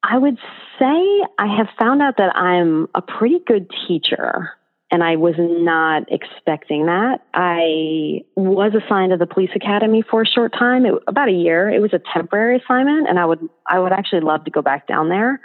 I 0.04 0.18
would 0.18 0.38
say 0.80 1.22
I 1.38 1.56
have 1.58 1.68
found 1.80 2.02
out 2.02 2.18
that 2.18 2.36
I'm 2.36 2.88
a 2.96 3.02
pretty 3.02 3.40
good 3.46 3.70
teacher 3.88 4.52
and 4.92 5.04
I 5.04 5.16
was 5.16 5.36
not 5.38 6.04
expecting 6.12 6.86
that. 6.88 7.22
I 7.34 8.24
was 8.36 8.74
assigned 8.76 9.12
to 9.12 9.18
the 9.18 9.26
police 9.26 9.52
academy 9.56 10.04
for 10.08 10.22
a 10.22 10.26
short 10.26 10.54
time, 10.54 10.86
it, 10.86 10.94
about 11.08 11.30
a 11.30 11.34
year. 11.34 11.70
It 11.70 11.80
was 11.80 11.94
a 11.94 12.02
temporary 12.14 12.58
assignment, 12.58 13.08
and 13.08 13.18
I 13.18 13.26
would 13.26 13.40
I 13.68 13.80
would 13.80 13.94
actually 13.94 14.22
love 14.22 14.44
to 14.46 14.52
go 14.52 14.62
back 14.62 14.88
down 14.88 15.08
there. 15.08 15.40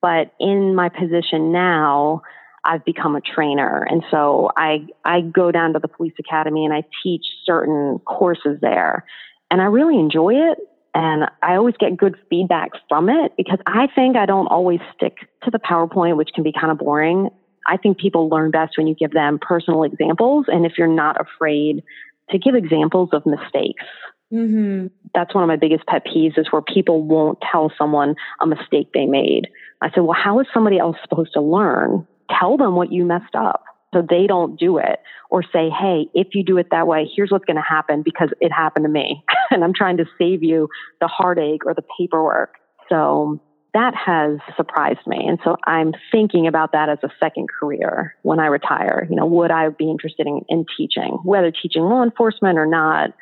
But 0.00 0.32
in 0.38 0.76
my 0.76 0.88
position 0.88 1.50
now, 1.50 2.22
I've 2.64 2.84
become 2.84 3.16
a 3.16 3.20
trainer, 3.20 3.84
and 3.90 4.04
so 4.08 4.50
I 4.56 4.86
I 5.04 5.22
go 5.22 5.50
down 5.50 5.72
to 5.72 5.80
the 5.80 5.88
police 5.88 6.14
academy 6.20 6.64
and 6.64 6.72
I 6.72 6.84
teach 7.02 7.26
certain 7.44 7.98
courses 8.06 8.58
there, 8.60 9.04
and 9.50 9.60
I 9.60 9.64
really 9.64 9.98
enjoy 9.98 10.34
it. 10.34 10.58
And 10.92 11.24
I 11.40 11.54
always 11.54 11.76
get 11.78 11.96
good 11.96 12.16
feedback 12.28 12.70
from 12.88 13.08
it 13.08 13.32
because 13.36 13.60
I 13.64 13.86
think 13.94 14.16
I 14.16 14.26
don't 14.26 14.48
always 14.48 14.80
stick 14.96 15.18
to 15.44 15.50
the 15.50 15.60
PowerPoint, 15.60 16.16
which 16.16 16.30
can 16.34 16.42
be 16.42 16.52
kind 16.52 16.72
of 16.72 16.78
boring. 16.78 17.30
I 17.66 17.76
think 17.76 17.98
people 17.98 18.28
learn 18.28 18.50
best 18.50 18.76
when 18.76 18.86
you 18.86 18.94
give 18.94 19.12
them 19.12 19.38
personal 19.40 19.82
examples. 19.82 20.46
And 20.48 20.64
if 20.64 20.72
you're 20.78 20.88
not 20.88 21.16
afraid 21.20 21.82
to 22.30 22.38
give 22.38 22.54
examples 22.54 23.10
of 23.12 23.26
mistakes, 23.26 23.84
mm-hmm. 24.32 24.86
that's 25.14 25.34
one 25.34 25.44
of 25.44 25.48
my 25.48 25.56
biggest 25.56 25.86
pet 25.86 26.06
peeves 26.06 26.38
is 26.38 26.46
where 26.50 26.62
people 26.62 27.02
won't 27.02 27.38
tell 27.50 27.72
someone 27.76 28.14
a 28.40 28.46
mistake 28.46 28.90
they 28.94 29.06
made. 29.06 29.48
I 29.82 29.90
said, 29.90 30.00
well, 30.00 30.18
how 30.20 30.40
is 30.40 30.46
somebody 30.52 30.78
else 30.78 30.96
supposed 31.02 31.32
to 31.34 31.40
learn? 31.40 32.06
Tell 32.38 32.56
them 32.56 32.74
what 32.74 32.92
you 32.92 33.04
messed 33.04 33.34
up 33.34 33.64
so 33.92 34.02
they 34.08 34.26
don't 34.26 34.58
do 34.58 34.78
it 34.78 35.00
or 35.30 35.42
say, 35.42 35.68
Hey, 35.68 36.06
if 36.14 36.28
you 36.34 36.44
do 36.44 36.58
it 36.58 36.68
that 36.70 36.86
way, 36.86 37.08
here's 37.14 37.30
what's 37.30 37.44
going 37.44 37.56
to 37.56 37.62
happen 37.62 38.02
because 38.02 38.30
it 38.40 38.52
happened 38.52 38.84
to 38.84 38.88
me. 38.88 39.24
and 39.50 39.64
I'm 39.64 39.74
trying 39.74 39.96
to 39.98 40.04
save 40.18 40.42
you 40.42 40.68
the 41.00 41.08
heartache 41.08 41.66
or 41.66 41.74
the 41.74 41.84
paperwork. 41.98 42.54
So 42.88 43.40
that 43.74 43.94
has 43.94 44.38
surprised 44.56 45.06
me. 45.06 45.26
And 45.26 45.38
so 45.44 45.56
I'm 45.64 45.92
thinking 46.10 46.46
about 46.46 46.72
that 46.72 46.88
as 46.88 46.98
a 47.02 47.10
second 47.20 47.48
career 47.48 48.16
when 48.22 48.40
I 48.40 48.46
retire. 48.46 49.06
You 49.08 49.16
know, 49.16 49.26
would 49.26 49.50
I 49.50 49.68
be 49.68 49.90
interested 49.90 50.26
in, 50.26 50.42
in 50.48 50.66
teaching? 50.76 51.18
Whether 51.22 51.50
teaching 51.52 51.82
law 51.82 52.02
enforcement 52.02 52.58
or 52.58 52.66
not, 52.66 53.12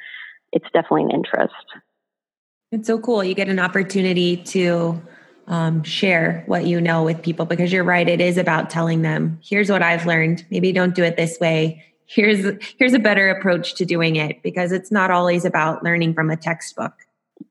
it's 0.53 0.67
definitely 0.73 1.05
an 1.05 1.11
interest. 1.11 1.55
It's 2.73 2.87
so 2.87 2.99
cool. 2.99 3.25
You 3.25 3.35
get 3.35 3.49
an 3.49 3.59
opportunity 3.59 4.37
to 4.37 5.01
um, 5.47 5.83
share 5.83 6.45
what 6.47 6.67
you 6.67 6.81
know 6.81 7.03
with 7.03 7.23
people 7.23 7.47
because 7.47 7.73
you're 7.73 7.85
right. 7.85 8.09
It 8.09 8.21
is 8.21 8.37
about 8.37 8.71
telling 8.71 9.03
them, 9.03 9.41
here's 9.43 9.71
what 9.71 9.83
I've 9.83 10.07
learned. 10.07 10.45
Maybe 10.51 10.73
don't 10.73 10.95
do 10.95 11.03
it 11.03 11.17
this 11.17 11.39
way. 11.41 11.85
Here's 12.07 12.57
here's 12.79 12.95
a 12.95 12.99
better 12.99 13.29
approach 13.29 13.75
to 13.75 13.85
doing 13.85 14.17
it 14.17 14.43
because 14.43 14.73
it's 14.73 14.91
not 14.91 15.11
always 15.11 15.45
about 15.45 15.83
learning 15.83 16.15
from 16.15 16.31
a 16.31 16.37
textbook. 16.37 16.93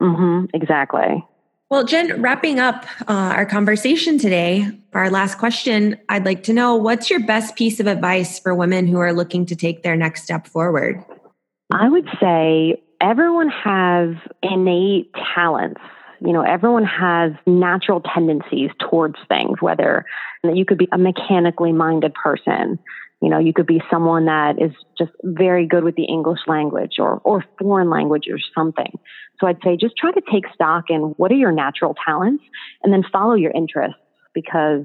Mm-hmm, 0.02 0.46
exactly. 0.56 1.24
Well, 1.69 1.84
Jen, 1.84 2.21
wrapping 2.21 2.62
up 2.62 2.86
uh, 3.01 3.13
our 3.13 3.45
conversation 3.45 4.17
today, 4.17 4.71
our 4.93 5.10
last 5.10 5.38
question, 5.38 5.97
I'd 6.08 6.23
like 6.23 6.43
to 6.43 6.53
know 6.53 6.75
what's 6.75 7.10
your 7.10 7.19
best 7.19 7.58
piece 7.58 7.82
of 7.82 7.88
advice 7.88 8.39
for 8.39 8.56
women 8.56 8.88
who 8.88 8.99
are 8.99 9.12
looking 9.12 9.45
to 9.47 9.56
take 9.56 9.84
their 9.84 9.97
next 9.97 10.23
step 10.23 10.47
forward? 10.47 11.03
I 11.73 11.89
would 11.89 12.08
say 12.21 12.82
everyone 13.01 13.49
has 13.49 14.15
innate 14.41 15.12
talents. 15.36 15.82
You 16.21 16.32
know, 16.32 16.41
everyone 16.41 16.86
has 16.86 17.34
natural 17.45 17.99
tendencies 17.99 18.69
towards 18.89 19.17
things, 19.27 19.62
whether 19.62 20.06
you 20.45 20.63
could 20.63 20.77
be 20.77 20.88
a 20.93 20.97
mechanically 20.97 21.73
minded 21.73 22.13
person. 22.13 22.80
You 23.21 23.30
know, 23.30 23.39
you 23.39 23.51
could 23.51 23.65
be 23.65 23.82
someone 23.89 24.25
that 24.25 24.62
is 24.62 24.71
just 24.97 25.12
very 25.23 25.65
good 25.65 25.84
with 25.84 25.95
the 25.95 26.06
English 26.06 26.41
language 26.47 26.95
or, 26.99 27.19
or 27.23 27.43
foreign 27.60 27.89
language 27.89 28.25
or 28.30 28.38
something. 28.56 28.91
So 29.39 29.47
I'd 29.47 29.58
say 29.63 29.75
just 29.75 29.97
try 29.97 30.12
to 30.12 30.21
take 30.32 30.43
stock 30.53 30.86
in 30.89 30.99
what 31.17 31.32
are 31.32 31.36
your 31.36 31.51
natural 31.51 31.95
talents 32.06 32.43
and 32.84 32.93
then 32.93 33.03
follow 33.12 33.34
your 33.34 33.51
interests 33.51 33.99
because 34.36 34.84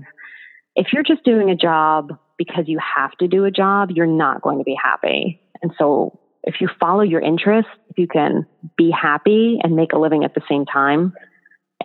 if 0.74 0.88
you're 0.92 1.02
just 1.02 1.24
doing 1.24 1.50
a 1.50 1.56
job 1.56 2.18
because 2.38 2.64
you 2.66 2.78
have 2.78 3.12
to 3.20 3.28
do 3.28 3.44
a 3.44 3.50
job, 3.50 3.90
you're 3.90 4.06
not 4.06 4.40
going 4.40 4.58
to 4.58 4.64
be 4.64 4.76
happy. 4.82 5.40
And 5.60 5.72
so 5.78 6.18
if 6.42 6.56
you 6.60 6.68
follow 6.80 7.02
your 7.02 7.20
interests, 7.20 7.70
if 7.90 7.98
you 7.98 8.08
can 8.08 8.46
be 8.76 8.90
happy 8.90 9.58
and 9.62 9.76
make 9.76 9.92
a 9.92 9.98
living 9.98 10.24
at 10.24 10.34
the 10.34 10.42
same 10.48 10.64
time, 10.64 11.12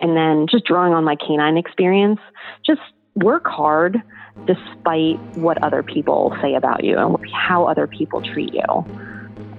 and 0.00 0.16
then 0.16 0.46
just 0.50 0.64
drawing 0.64 0.94
on 0.94 1.04
my 1.04 1.16
canine 1.16 1.56
experience, 1.56 2.20
just 2.64 2.80
work 3.14 3.46
hard 3.46 3.98
despite 4.46 5.18
what 5.36 5.62
other 5.62 5.82
people 5.82 6.36
say 6.40 6.54
about 6.54 6.84
you 6.84 6.96
and 6.96 7.16
how 7.32 7.66
other 7.66 7.86
people 7.86 8.22
treat 8.22 8.54
you 8.54 8.84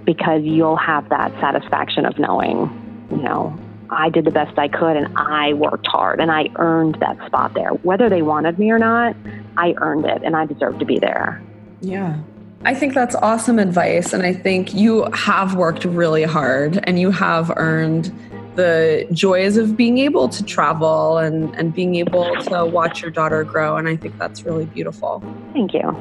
because 0.05 0.41
you'll 0.43 0.75
have 0.77 1.07
that 1.09 1.31
satisfaction 1.39 2.05
of 2.05 2.17
knowing 2.17 2.85
you 3.11 3.17
know, 3.17 3.57
I 3.89 4.09
did 4.09 4.25
the 4.25 4.31
best 4.31 4.57
I 4.57 4.67
could 4.67 4.95
and 4.95 5.07
I 5.17 5.53
worked 5.53 5.87
hard 5.87 6.19
and 6.19 6.31
I 6.31 6.49
earned 6.55 6.97
that 6.99 7.17
spot 7.25 7.53
there. 7.53 7.69
Whether 7.69 8.09
they 8.09 8.21
wanted 8.21 8.59
me 8.59 8.71
or 8.71 8.79
not, 8.79 9.15
I 9.57 9.73
earned 9.77 10.05
it 10.05 10.21
and 10.23 10.35
I 10.35 10.45
deserve 10.45 10.79
to 10.79 10.85
be 10.85 10.99
there. 10.99 11.41
Yeah. 11.81 12.19
I 12.63 12.75
think 12.75 12.93
that's 12.93 13.15
awesome 13.15 13.57
advice. 13.57 14.13
And 14.13 14.23
I 14.23 14.33
think 14.33 14.73
you 14.73 15.09
have 15.13 15.55
worked 15.55 15.85
really 15.85 16.23
hard 16.23 16.79
and 16.83 16.99
you 16.99 17.09
have 17.11 17.51
earned 17.55 18.13
the 18.59 19.07
joys 19.13 19.55
of 19.55 19.77
being 19.77 19.99
able 19.99 20.27
to 20.27 20.43
travel 20.43 21.17
and, 21.17 21.55
and 21.55 21.73
being 21.73 21.95
able 21.95 22.35
to 22.43 22.65
watch 22.65 23.01
your 23.01 23.09
daughter 23.09 23.45
grow. 23.45 23.77
And 23.77 23.87
I 23.87 23.95
think 23.95 24.17
that's 24.17 24.43
really 24.43 24.65
beautiful. 24.65 25.23
Thank 25.53 25.73
you. 25.73 25.95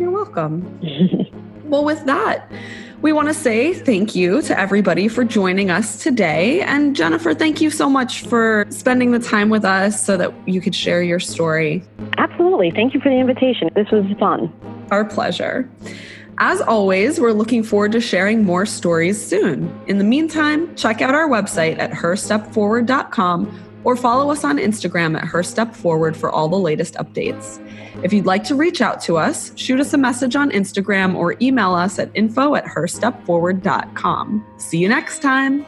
You're 0.00 0.10
welcome. 0.10 0.80
well, 1.64 1.84
with 1.84 2.06
that, 2.06 2.50
we 3.02 3.12
want 3.12 3.28
to 3.28 3.34
say 3.34 3.74
thank 3.74 4.16
you 4.16 4.40
to 4.40 4.58
everybody 4.58 5.06
for 5.06 5.22
joining 5.22 5.70
us 5.70 6.02
today. 6.02 6.62
And 6.62 6.96
Jennifer, 6.96 7.34
thank 7.34 7.60
you 7.60 7.70
so 7.70 7.90
much 7.90 8.22
for 8.22 8.64
spending 8.70 9.10
the 9.10 9.18
time 9.18 9.50
with 9.50 9.66
us 9.66 10.02
so 10.02 10.16
that 10.16 10.32
you 10.48 10.62
could 10.62 10.74
share 10.74 11.02
your 11.02 11.20
story. 11.20 11.84
Absolutely. 12.16 12.70
Thank 12.70 12.94
you 12.94 13.00
for 13.00 13.10
the 13.10 13.16
invitation. 13.16 13.68
This 13.74 13.90
was 13.90 14.06
fun. 14.18 14.50
Our 14.90 15.04
pleasure. 15.04 15.68
As 16.40 16.60
always, 16.60 17.18
we're 17.18 17.32
looking 17.32 17.64
forward 17.64 17.90
to 17.92 18.00
sharing 18.00 18.44
more 18.44 18.64
stories 18.64 19.20
soon. 19.20 19.76
In 19.88 19.98
the 19.98 20.04
meantime, 20.04 20.74
check 20.76 21.00
out 21.00 21.14
our 21.14 21.28
website 21.28 21.78
at 21.80 21.90
herstepforward.com 21.90 23.64
or 23.82 23.96
follow 23.96 24.30
us 24.30 24.44
on 24.44 24.56
Instagram 24.58 25.16
at 25.16 25.24
herstepforward 25.24 26.14
for 26.14 26.30
all 26.30 26.48
the 26.48 26.58
latest 26.58 26.94
updates. 26.94 27.58
If 28.04 28.12
you'd 28.12 28.26
like 28.26 28.44
to 28.44 28.54
reach 28.54 28.80
out 28.80 29.00
to 29.02 29.16
us, 29.16 29.52
shoot 29.56 29.80
us 29.80 29.92
a 29.92 29.98
message 29.98 30.36
on 30.36 30.50
Instagram 30.52 31.16
or 31.16 31.34
email 31.40 31.74
us 31.74 31.98
at 31.98 32.10
info 32.14 32.54
at 32.54 32.64
herstepforward.com. 32.64 34.46
See 34.58 34.78
you 34.78 34.88
next 34.88 35.20
time. 35.20 35.66